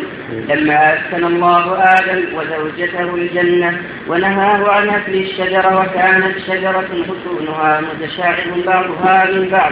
[0.50, 9.32] لما أسكن الله آدم وزوجته الجنة ونهاه عن أكل الشجرة وكانت شجرة حصونها متشاعر بعضها
[9.32, 9.72] من بعض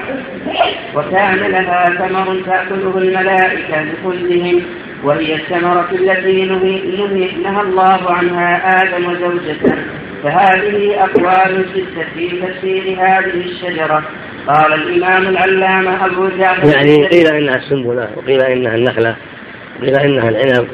[0.95, 4.61] وكان لها ثمر تأكله الملائكة بكلهم
[5.03, 9.75] وهي الثمرة التي نهي, نهى الله عنها آدم وزوجته
[10.23, 14.03] فهذه أقوال ستة في تفسير هذه الشجرة
[14.49, 19.15] قال الإمام العلامة أبو جعفر يعني قيل إنها السنبلة وقيل إنها النخلة
[19.79, 20.67] وقيل إنها العنب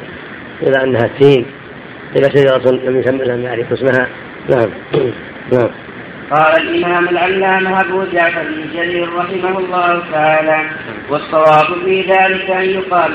[0.61, 1.45] قيل إنها التين
[2.15, 4.07] قيل شجرة لم يسمى لم يعرف اسمها.
[4.49, 4.69] نعم.
[5.53, 5.69] نعم.
[6.31, 10.69] قال الإمام العلامة أبو جعفر بن جرير رحمه الله تعالى
[11.09, 13.11] والصواب في ذلك أن يقال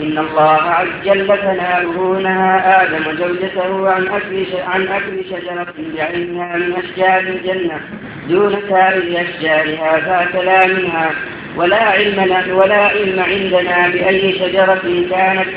[0.00, 6.74] إن الله عز جل ثناؤه نهى آدم وزوجته عن أكل عن أكل شجرة بعينها من
[6.76, 7.80] أشجار الجنة
[8.28, 11.10] دون سائر أشجارها فأكلا منها
[11.56, 12.18] ولا علم
[12.50, 15.48] ولا علم عندنا بأي شجرة كانت.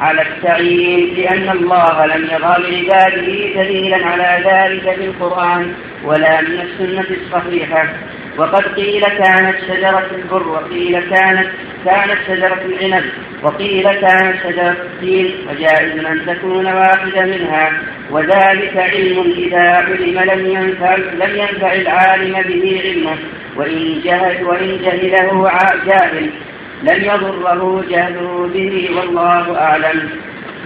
[0.00, 5.74] على التعيين لأن الله لم يضع لعباده دليلا على ذلك في القرآن
[6.04, 7.88] ولا من السنة الصحيحة.
[8.38, 11.48] وقد قيل كانت شجرة البر وقيل كانت
[11.84, 13.04] كانت شجرة العنب
[13.42, 20.96] وقيل كانت شجرة التين وجائز أن تكون واحدة منها وذلك علم إذا علم لم ينفع
[20.96, 23.16] لم ينفع العالم به علمه
[23.56, 25.50] وإن جهل وإن جهله
[25.86, 26.30] جاهل
[26.82, 30.08] لم يضره جهله به والله أعلم.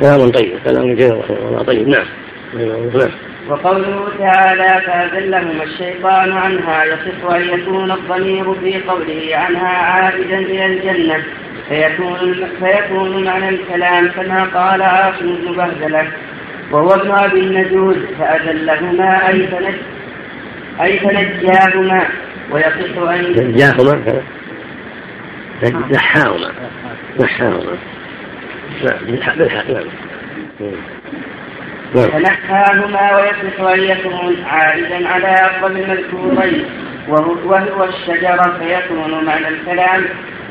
[0.01, 2.07] كلام طيب كلام جيد والله طيب نعم.
[2.55, 3.11] نعم.
[3.48, 11.24] وقوله تعالى فأذلهما الشيطان عنها يصف أن يكون الضمير في قوله عنها عائدا إلى الجنة.
[11.69, 16.06] فيكون فيكون معنى الكلام كما قال عاصم بن بهدلة.
[16.70, 19.74] وهو ابن أبي النجود فأذلهما أي فنج
[20.81, 22.06] أي فنجاهما.
[22.51, 24.23] ويصح أن نجاهما
[25.93, 26.52] نحاهما.
[27.20, 27.77] نحاهما.
[29.06, 29.85] بالحق نعم
[31.94, 36.64] فنحاهما ويصح أن يكون عائدا على أفضل المذكورين
[37.09, 40.05] وهو الشجرة فيكون معنى الكلام.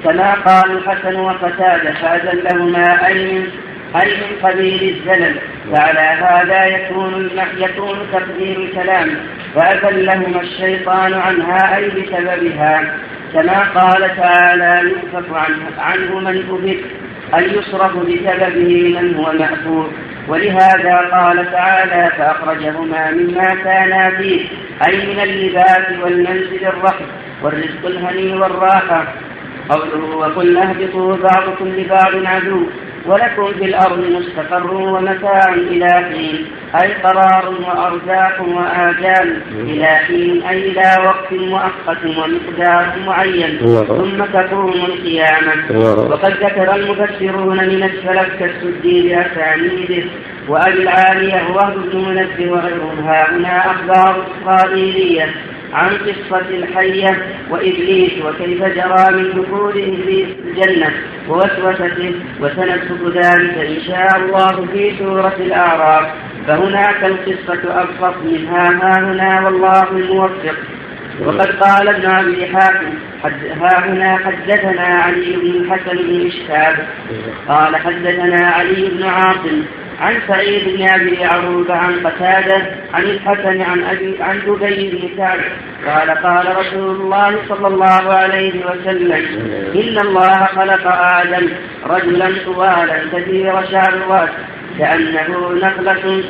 [0.04, 3.50] كما قال الحسن وقتادة فأزلهما أي من
[3.96, 5.36] أي من قبيل الزلل.
[5.72, 9.10] فعلى هذا يكون يكون تقدير الكلام.
[9.56, 12.94] فأزلهما الشيطان عنها أي بسببها.
[13.34, 16.84] كما قال تعالى يؤفك عنه, عنه من أفك
[17.34, 19.92] أن يصرف بسببه من هو مأفور.
[20.28, 24.48] ولهذا قال تعالى فأخرجهما مما كانا فيه
[24.88, 27.06] أي من اللباس والمنزل الرحم
[27.44, 29.06] والرزق الهني والراحة.
[29.70, 32.70] قوله وقلنا اهبطوا بعضكم لبعض عدو.
[33.06, 36.46] ولكم في الأرض مستقر ومتاع إلى حين
[36.84, 45.54] أي قرار وأرزاق وآجال إلى حين أي إلى وقت مؤقت ومقدار معين ثم تقوم القيامة.
[46.12, 50.10] وقد ذكر المفسرون من السلف كالسدي بأسانيده
[50.48, 55.26] وأبي العالية وهب بن منبه وغيرهم ها هنا أخبار إسرائيلية.
[55.74, 60.92] عن قصة الحية وإبليس وكيف جرى من دخول إبليس الجنة
[61.30, 66.08] ووسوسته وسنذكر ذلك إن شاء الله في سورة الأعراف.
[66.48, 70.56] فهناك القصة أبسط منها ها هنا والله الموفق
[71.26, 72.94] وقد قال ابن أبي حاتم
[73.62, 76.88] ها هنا حدثنا علي بن الحسن بن إشهاب
[77.48, 79.64] قال حدثنا علي بن عاصم
[80.02, 82.62] عن سعيد بن أبي عروبه عن قتادة
[82.94, 85.40] عن الحسن عن أبي عن دبي بن كعب
[85.88, 89.26] قال قال رسول الله صلى الله عليه وسلم
[89.76, 91.48] إن الله خلق آدم
[91.86, 94.30] رجلا طوالا كثير شعر الراس
[94.80, 96.24] كأنه نخلة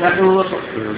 [0.00, 0.46] سحوط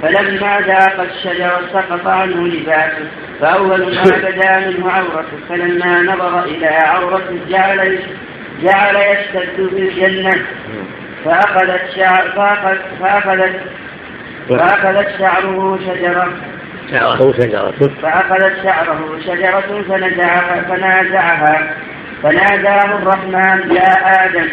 [0.03, 3.07] فلما ذاق الشجر سقط عنه لباسه
[3.41, 7.99] فأول ما بدا منه عورته فلما نظر إلى عورته جعل
[8.63, 10.47] جعل يشتد في الجنة.
[11.27, 13.61] فأخذت شعر فأخذت فأخذت
[14.48, 16.28] فأخذت شعره شجرة.
[16.90, 17.90] شعره شجرة.
[18.03, 21.74] فأخذت شعره شجرة فنزعها فنازعها.
[22.23, 24.48] فناداه الرحمن يا آدم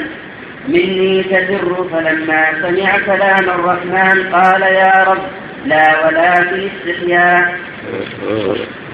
[0.67, 5.23] مني تفر فلما سمع كلام الرحمن قال يا رب
[5.65, 7.55] لا ولا في استحياء.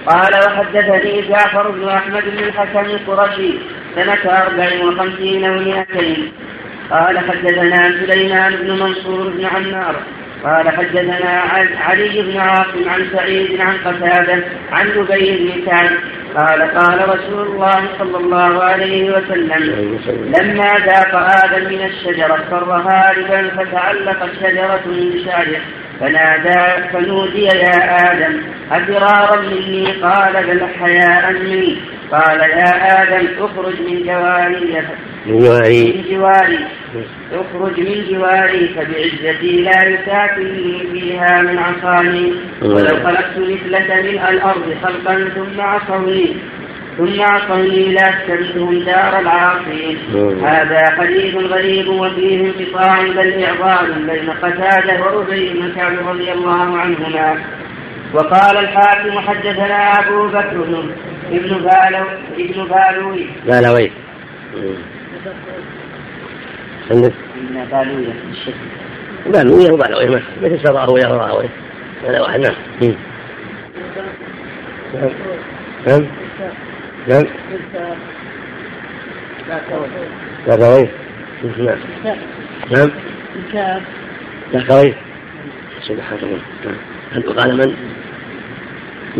[0.07, 3.53] قال وحدثني جعفر بن أحمد بن الحسن القرشي
[3.95, 6.31] سنة أربع وخمسين ومائتين.
[6.91, 9.95] قال حدثنا سليمان بن منصور بن عمار
[10.44, 11.44] قال حدثنا
[11.88, 15.90] علي بن عاصم عن سعيد عن قتادة عن دبي بن كعب
[16.38, 19.64] قال قال رسول الله صلى الله عليه وسلم
[20.10, 25.61] لما ذاق آدم من الشجرة فر هاربا فتعلق الشجرة من شعره
[25.99, 28.41] فنادى فنودي يا آدم
[28.72, 31.78] أفرارا مني؟ قال بل حياء مني.
[32.11, 34.81] قال يا آدم اخرج من جواري
[35.26, 35.84] من جواري.
[35.84, 36.60] من جواري.
[37.31, 42.34] اخرج من جواري فبعزتي لا يساكنني فيها من عصاني.
[42.61, 46.36] ولو خلقت مثلك من الأرض خلقا ثم عصوني.
[46.98, 49.98] ثم عصوني لأسكنتهم دار العاصين.
[50.45, 57.38] هذا حديث غريب وفيه انقطاع بل إعضال بين قتادة وأبي بن كعب رضي الله عنهما.
[58.14, 60.90] وقال الحاكم حدثنا أبو بكر
[61.31, 62.06] ابن بالو
[62.38, 63.91] ابن بالوي بالوي
[66.91, 67.14] عندك؟
[67.65, 68.11] بالوية
[69.26, 71.49] بالوية وبالوية مثل سراوية وراوية
[72.03, 72.56] هذا واحد نعم.
[75.88, 76.06] نعم.
[77.07, 77.26] نعم.
[80.47, 80.89] لا كويس
[81.57, 81.80] نعم.
[82.72, 82.91] نعم.
[84.53, 84.95] لا كويس
[85.81, 86.41] سبحان الله.
[86.65, 87.39] نعم.
[87.39, 87.98] قال من؟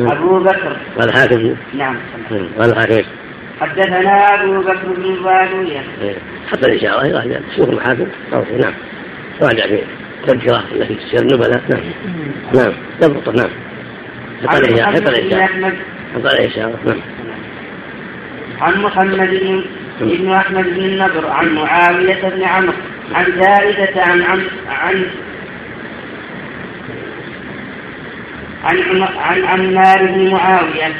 [0.08, 0.78] أبو بكر.
[1.00, 1.98] قال حاكم نعم.
[2.60, 3.08] قال حاكم
[3.62, 5.84] حدثنا أبو بكر بن الزاوية
[6.52, 8.74] حتى الإشارة إلى شوف المحاكم نعم.
[9.42, 9.82] راجع في
[10.28, 11.62] تذكرة التي في سير النبلاء.
[11.70, 11.84] نعم.
[12.56, 12.74] نعم.
[13.04, 13.30] يضبط.
[13.30, 13.50] نعم.
[14.48, 15.74] حتى الإشارة حتى الإشارة
[16.16, 17.02] حتى الإشارة نعم.
[18.62, 19.64] عن محمد بن
[20.02, 22.74] ابن أحمد بن النضر عن معاوية بن عمرو
[23.14, 24.22] عن زائدة عن
[24.70, 25.06] عن
[28.64, 30.94] عن عن عمار بن معاوية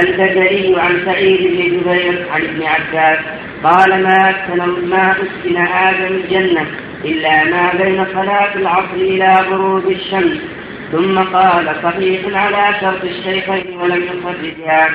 [0.00, 3.18] البدري عن سعيد بن جبير عن ابن عباس
[3.64, 6.66] قال ما أسكن ما أسكن آدم الجنة
[7.04, 10.38] إلا ما بين صلاة العصر إلى غروب الشمس.
[10.92, 14.88] ثم قال صحيح على شرط الشيخين ولم يخرجها.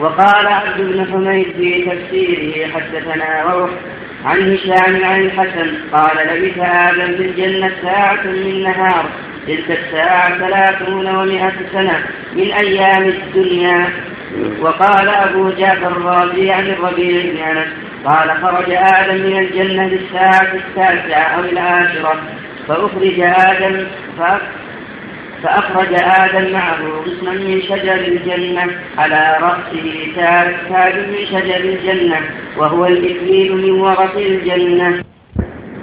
[0.00, 3.70] وقال عبد بن حميد في تفسيره حدثنا روح
[4.24, 9.06] عن هشام عن الحسن قال لبث آدم في الجنة ساعة من نهار
[9.46, 11.98] تلك الساعة ثلاثون ومائة سنة
[12.32, 13.88] من أيام الدنيا.
[14.60, 17.64] وقال أبو جعفر الرازي عن الربيع بن
[18.04, 22.22] قال خرج آدم من الجنة الساعة التاسعة أو العاشرة
[22.68, 23.86] فأخرج آدم
[25.42, 28.66] فأخرج آدم معه غصنا من شجر الجنة
[28.98, 32.20] على رأسه تاج من شجر الجنة
[32.56, 35.04] وهو الإكليل من ورق الجنة.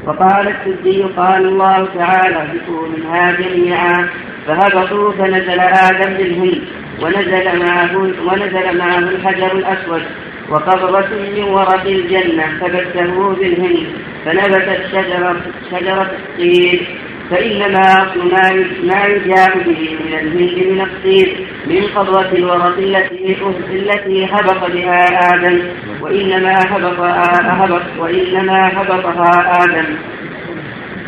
[0.08, 4.10] وقال السدي قال الله تعالى اهبطوا منها جميعا
[4.48, 6.62] فهبطوا فنزل آدم بالهند
[7.02, 10.02] ونزل معه ونزل معه الحجر الأسود
[10.50, 13.88] وقبضة من ورق الجنة فبته بالهند
[14.26, 15.36] فنبتت شجرة
[15.72, 16.86] شجرة الطين.
[17.34, 23.38] فإنما ما ما يجاء به من الهند من الصيد من قبضة الورق التي
[23.72, 25.62] التي هبط بها آدم
[26.02, 29.86] وإنما هبط هبط وإنما هبطها آدم.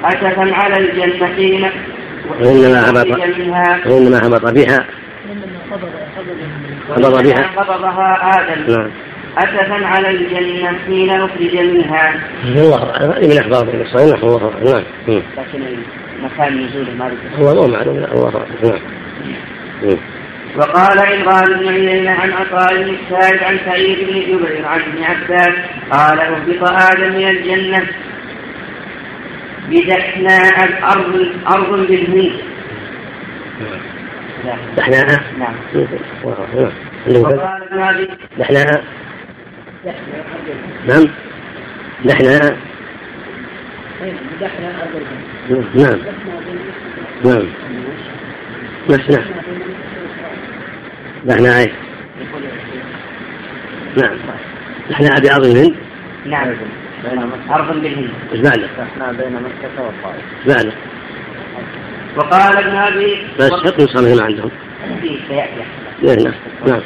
[0.03, 1.69] أسفا على الجنة حين
[2.41, 3.07] وإنما هبط
[3.87, 4.85] وإنما هبط بها.
[6.89, 7.49] هبط بها.
[7.55, 8.73] هبطها آدم.
[8.73, 8.91] نعم.
[9.37, 12.13] أسفا على الجنة حين أخرج منها.
[12.45, 14.23] الله من أخبار الصحيح
[14.63, 15.23] نعم.
[16.23, 18.81] مكان نزوله ما هو مو معلوم الله أعلم
[19.83, 19.97] نعم.
[20.55, 25.55] وقال عمران بن عيينة عن عطاء بن السائب عن سعيد بن جبير عن ابن عباس
[25.91, 27.87] قال أهبط آدم من الجنة
[29.69, 32.41] بدحناء أرض أرض بالهند
[34.77, 35.55] دحناء نعم.
[36.23, 38.83] وقال ابن أبي دحناء
[40.87, 41.05] نعم.
[42.05, 42.57] دحناء
[45.75, 45.99] نعم
[47.25, 47.47] نعم.
[48.89, 49.23] نعم.
[51.25, 51.45] نحن.
[51.45, 51.69] إيش؟
[53.97, 54.17] نعم.
[54.91, 55.75] نحن ابي ارض الهند
[56.25, 56.55] نعم
[57.49, 60.23] ارض بالهند إيش معنى؟ نحن بين مكة والطائف.
[60.47, 60.71] معنى؟
[62.17, 64.51] وقال ابن أبي بس حط نصر هنا عندهم.
[65.27, 65.63] سيأتي.
[66.01, 66.33] نعم
[66.67, 66.81] نعم.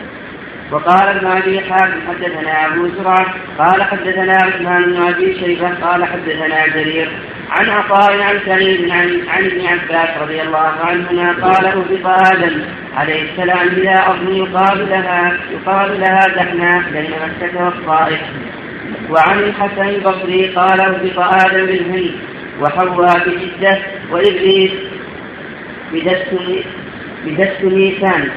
[0.72, 6.68] وقال ابن ابي حاتم حدثنا أبو زرعه قال حدثنا عثمان بن أبي شيبة قال حدثنا
[6.68, 7.10] جرير
[7.50, 12.62] عن عطاء عن سعيد عن عن ابن عباس رضي الله عنهما قال اهبط آدم
[12.96, 18.20] عليه السلام إلى أرض يقال لها يقال لها دحنا بين مكة والطائف.
[19.10, 22.12] وعن الحسن البصري قال اهبط آدم بالهند
[22.62, 23.80] وحواء بجدة
[24.12, 24.72] وإبليس
[25.94, 26.28] بدست
[27.26, 28.30] بدست ميسان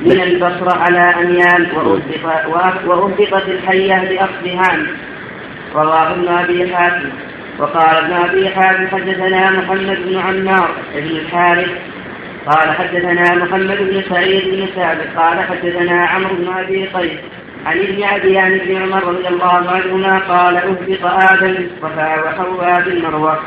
[0.00, 1.66] من البصرة على أميال
[2.86, 4.86] وأهبطت الحية بأصلهان
[5.74, 7.08] رواه ابن أبي حاتم.
[7.58, 11.70] وقال ابن أبي حاتم حدثنا محمد بن عمار بن الحارث.
[12.46, 15.08] قال حدثنا محمد بن سعيد بن ثابت.
[15.16, 17.20] قال حدثنا عمرو بن أبي قيس.
[17.66, 23.38] عن ابن عديان بن عمر رضي الله عنهما قال أهبط آدم بالصفا وحواء بالمروه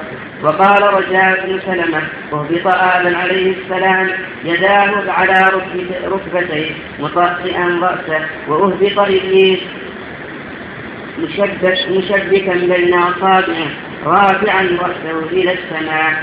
[0.43, 2.01] وقال رجاء بن سلمة
[2.33, 4.09] أهبط آدم عليه السلام
[4.43, 5.49] يداه على
[6.05, 9.59] ركبتيه مطأطئا رأسه وأهبط إبليس
[11.19, 13.69] مشبك مشبكا بين اصابعه
[14.05, 16.13] رافعا رأسه إلى السماء.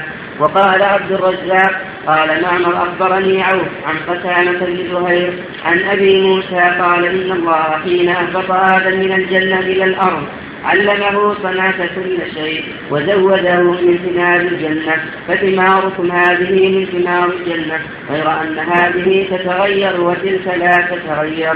[0.40, 5.32] وقال عبد الرزاق قال معمر أخبرني عوف عن قتامة بن زهير
[5.64, 10.24] عن أبي موسى قال إن الله حين أهبط آدم من الجنة إلى الأرض
[10.64, 14.96] علمه صنعة كل شيء وزوده من ثمار الجنة
[15.28, 17.80] فثماركم هذه من ثمار الجنة
[18.10, 21.54] غير أن هذه تتغير وتلك لا تتغير.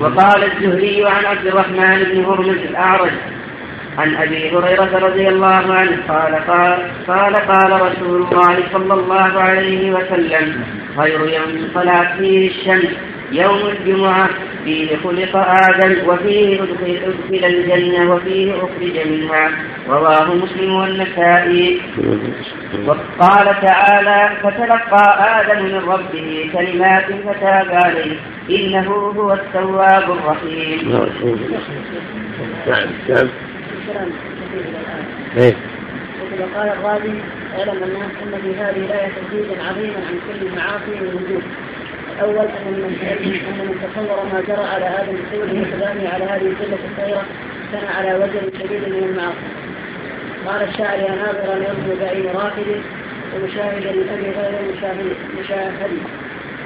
[0.00, 3.12] وقال الزهري عن عبد الرحمن بن هرمز الأعرج
[3.98, 9.90] عن أبي هريرة رضي الله عنه قال قال قال قال رسول الله صلى الله عليه
[9.90, 10.64] وسلم
[10.96, 12.90] خير يوم طلعت فيه الشمس
[13.32, 14.28] يوم الجمعة
[14.64, 19.50] فيه خلق آدم وفيه أدخل, أدخل الجنة وفيه أخرج منها.
[19.88, 21.80] رواه مسلم والنسائي.
[22.86, 28.16] وقال تعالى فتلقى آدم من ربه كلمات فتاب عليه
[28.50, 30.92] إنه هو التواب الرحيم.
[32.66, 33.28] نعم نعم.
[35.36, 35.54] إيه.
[36.40, 37.14] وقال الرازي
[37.58, 41.42] اعلم الناس أن في هذه الآية تهديدا عظيما عن كل المعاصي والوجود.
[42.14, 42.96] الأول أن من
[43.48, 47.24] أن من تصور ما جرى على آدم بسوره وسلامه على هذه القله الصغيرة
[47.72, 49.48] كان على وجه شديد من المعاصي.
[50.46, 52.68] قال الشاعر يا ناظرا يرجو بعيد راكد
[53.34, 55.92] ومشاهدا للابي غير مشاهد مشاهد.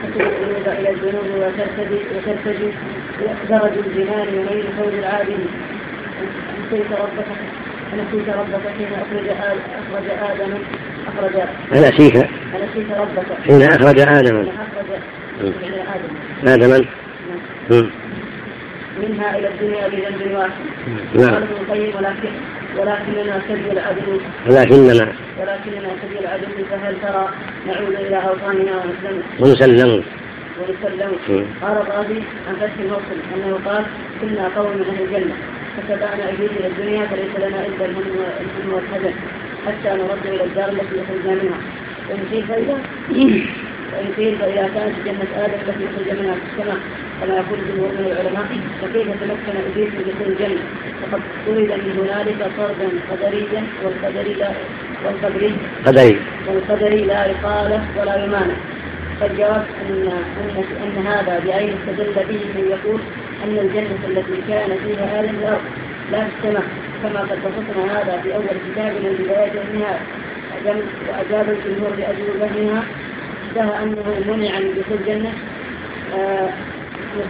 [0.02, 2.70] تكون القلوب إلى الذنوب وترتدي وترتدي.
[3.50, 5.46] درج الجنان ونيل فوز العابد.
[6.66, 7.26] نسيت ربك
[7.94, 10.52] نسيت ربك حين أخرج أخرج آدم.
[11.06, 11.34] اخرج
[11.72, 13.26] نسيت نسيت ربك.
[13.46, 14.48] حين أخرج آدم.
[14.48, 14.90] اخرج
[15.94, 16.84] آدم.
[17.70, 17.90] نعم.
[19.02, 20.50] منها إلى الدنيا بذنب واحد.
[21.14, 21.34] نعم.
[21.34, 22.30] قال ابن القيم ولكن
[22.78, 27.28] ولكننا سبي العدل ولكننا ولكننا سبي العدل فهل ترى
[27.66, 30.02] نعود إلى أوطاننا ونسلم؟ ونسلم.
[30.58, 31.46] ونسلم.
[31.62, 33.84] قال الرازي عن فتح الموصل أنه قال
[34.20, 35.34] كنا قوم من أهل الجنة.
[35.76, 39.14] فتبعنا إليه إلى الدنيا فليس لنا إلا الهم والحزن
[39.66, 41.58] حتى نرد إلى الدار التي خرجنا منها.
[42.32, 42.78] قيل فإذا
[44.16, 46.78] قيل فإذا كانت جنة آدم التي خرج منها في السماء
[47.20, 48.46] كما يقول جمهور من العلماء
[48.82, 50.62] فكيف تمكن إبليس من دخول الجنة؟
[51.02, 54.50] فقد طرد من هنالك طردا قدريا والقدري لا
[55.04, 55.52] والقدري
[55.86, 56.20] قدري.
[56.48, 58.56] والقدري لا يقال ولا يمانع
[59.20, 63.00] فالجواب أن أن أن هذا بعين استدل به من يقول
[63.44, 65.60] أن الجنة التي كان فيها آدم الأرض
[66.12, 66.64] لا في السماء
[67.02, 70.00] كما قد بسطنا هذا في أول كتاب من البداية والنهاية
[71.08, 72.84] وأجاب الجمهور بأجوبتها
[73.48, 75.32] اشتهى أنه منع من دخول الجنة
[76.14, 76.48] آه،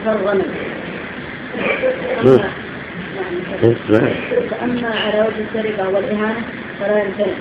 [0.06, 0.44] مكرما
[4.50, 6.42] فأما على وجه السرقة والإهانة
[6.80, 7.34] فلا يمتنع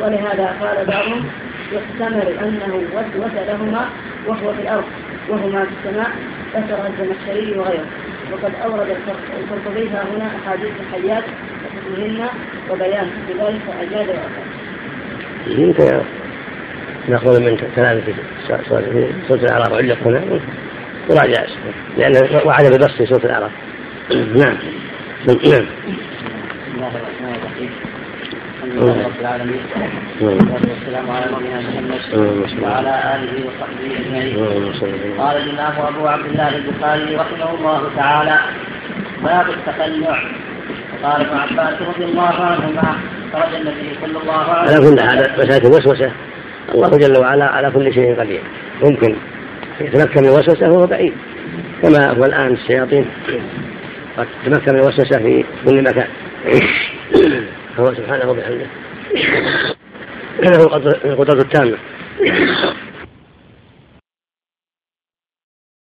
[0.00, 1.24] ولهذا قال بعضهم
[1.72, 3.88] يحتمل أنه وسوس لهما
[4.26, 4.84] وهو في الأرض.
[5.28, 6.10] وهما في السماء
[6.56, 7.86] ذكر الزمخشري وغيره.
[8.32, 8.96] وقد أورد
[9.38, 11.24] القرطبي هنا أحاديث الحيات
[11.64, 12.28] وحكمهن
[12.70, 14.46] وبيان ذلك فأجاد وأفاد.
[17.08, 18.14] نأخذ من كلام في
[19.28, 19.72] سورة الأعراف.
[19.72, 20.40] علق هنا.
[21.10, 21.44] وراجع
[21.96, 23.50] لأنه وعد بالبسط في سورة الأعراف.
[24.10, 24.26] نعم.
[24.36, 24.56] نعم.
[25.26, 25.38] بسم
[26.74, 27.95] الله الرحمن الرحيم.
[28.66, 29.60] لله رب العالمين
[30.20, 34.36] والصلاه والسلام على نبينا محمد وعلى اله وصحبه اجمعين
[35.18, 38.38] قال الامام ابو عبد الله البخاري رحمه الله تعالى
[39.22, 40.18] باب التقنع
[41.02, 42.96] قال ابن عباس رضي الله عنهما
[43.32, 46.12] خرج النبي صلى الله عليه وسلم على كل حال مسألة الوسوسة
[46.74, 48.42] الله جل وعلا على كل شيء قدير.
[48.82, 49.16] ممكن
[49.80, 51.12] يتمكن من الوسوسة وهو بعيد
[51.82, 53.06] كما هو الآن الشياطين
[54.18, 56.08] قد تمكن من الوسوسة في كل مكان.
[57.76, 58.66] فهو سبحانه وبحمده.
[60.42, 61.76] له القدرة التامة.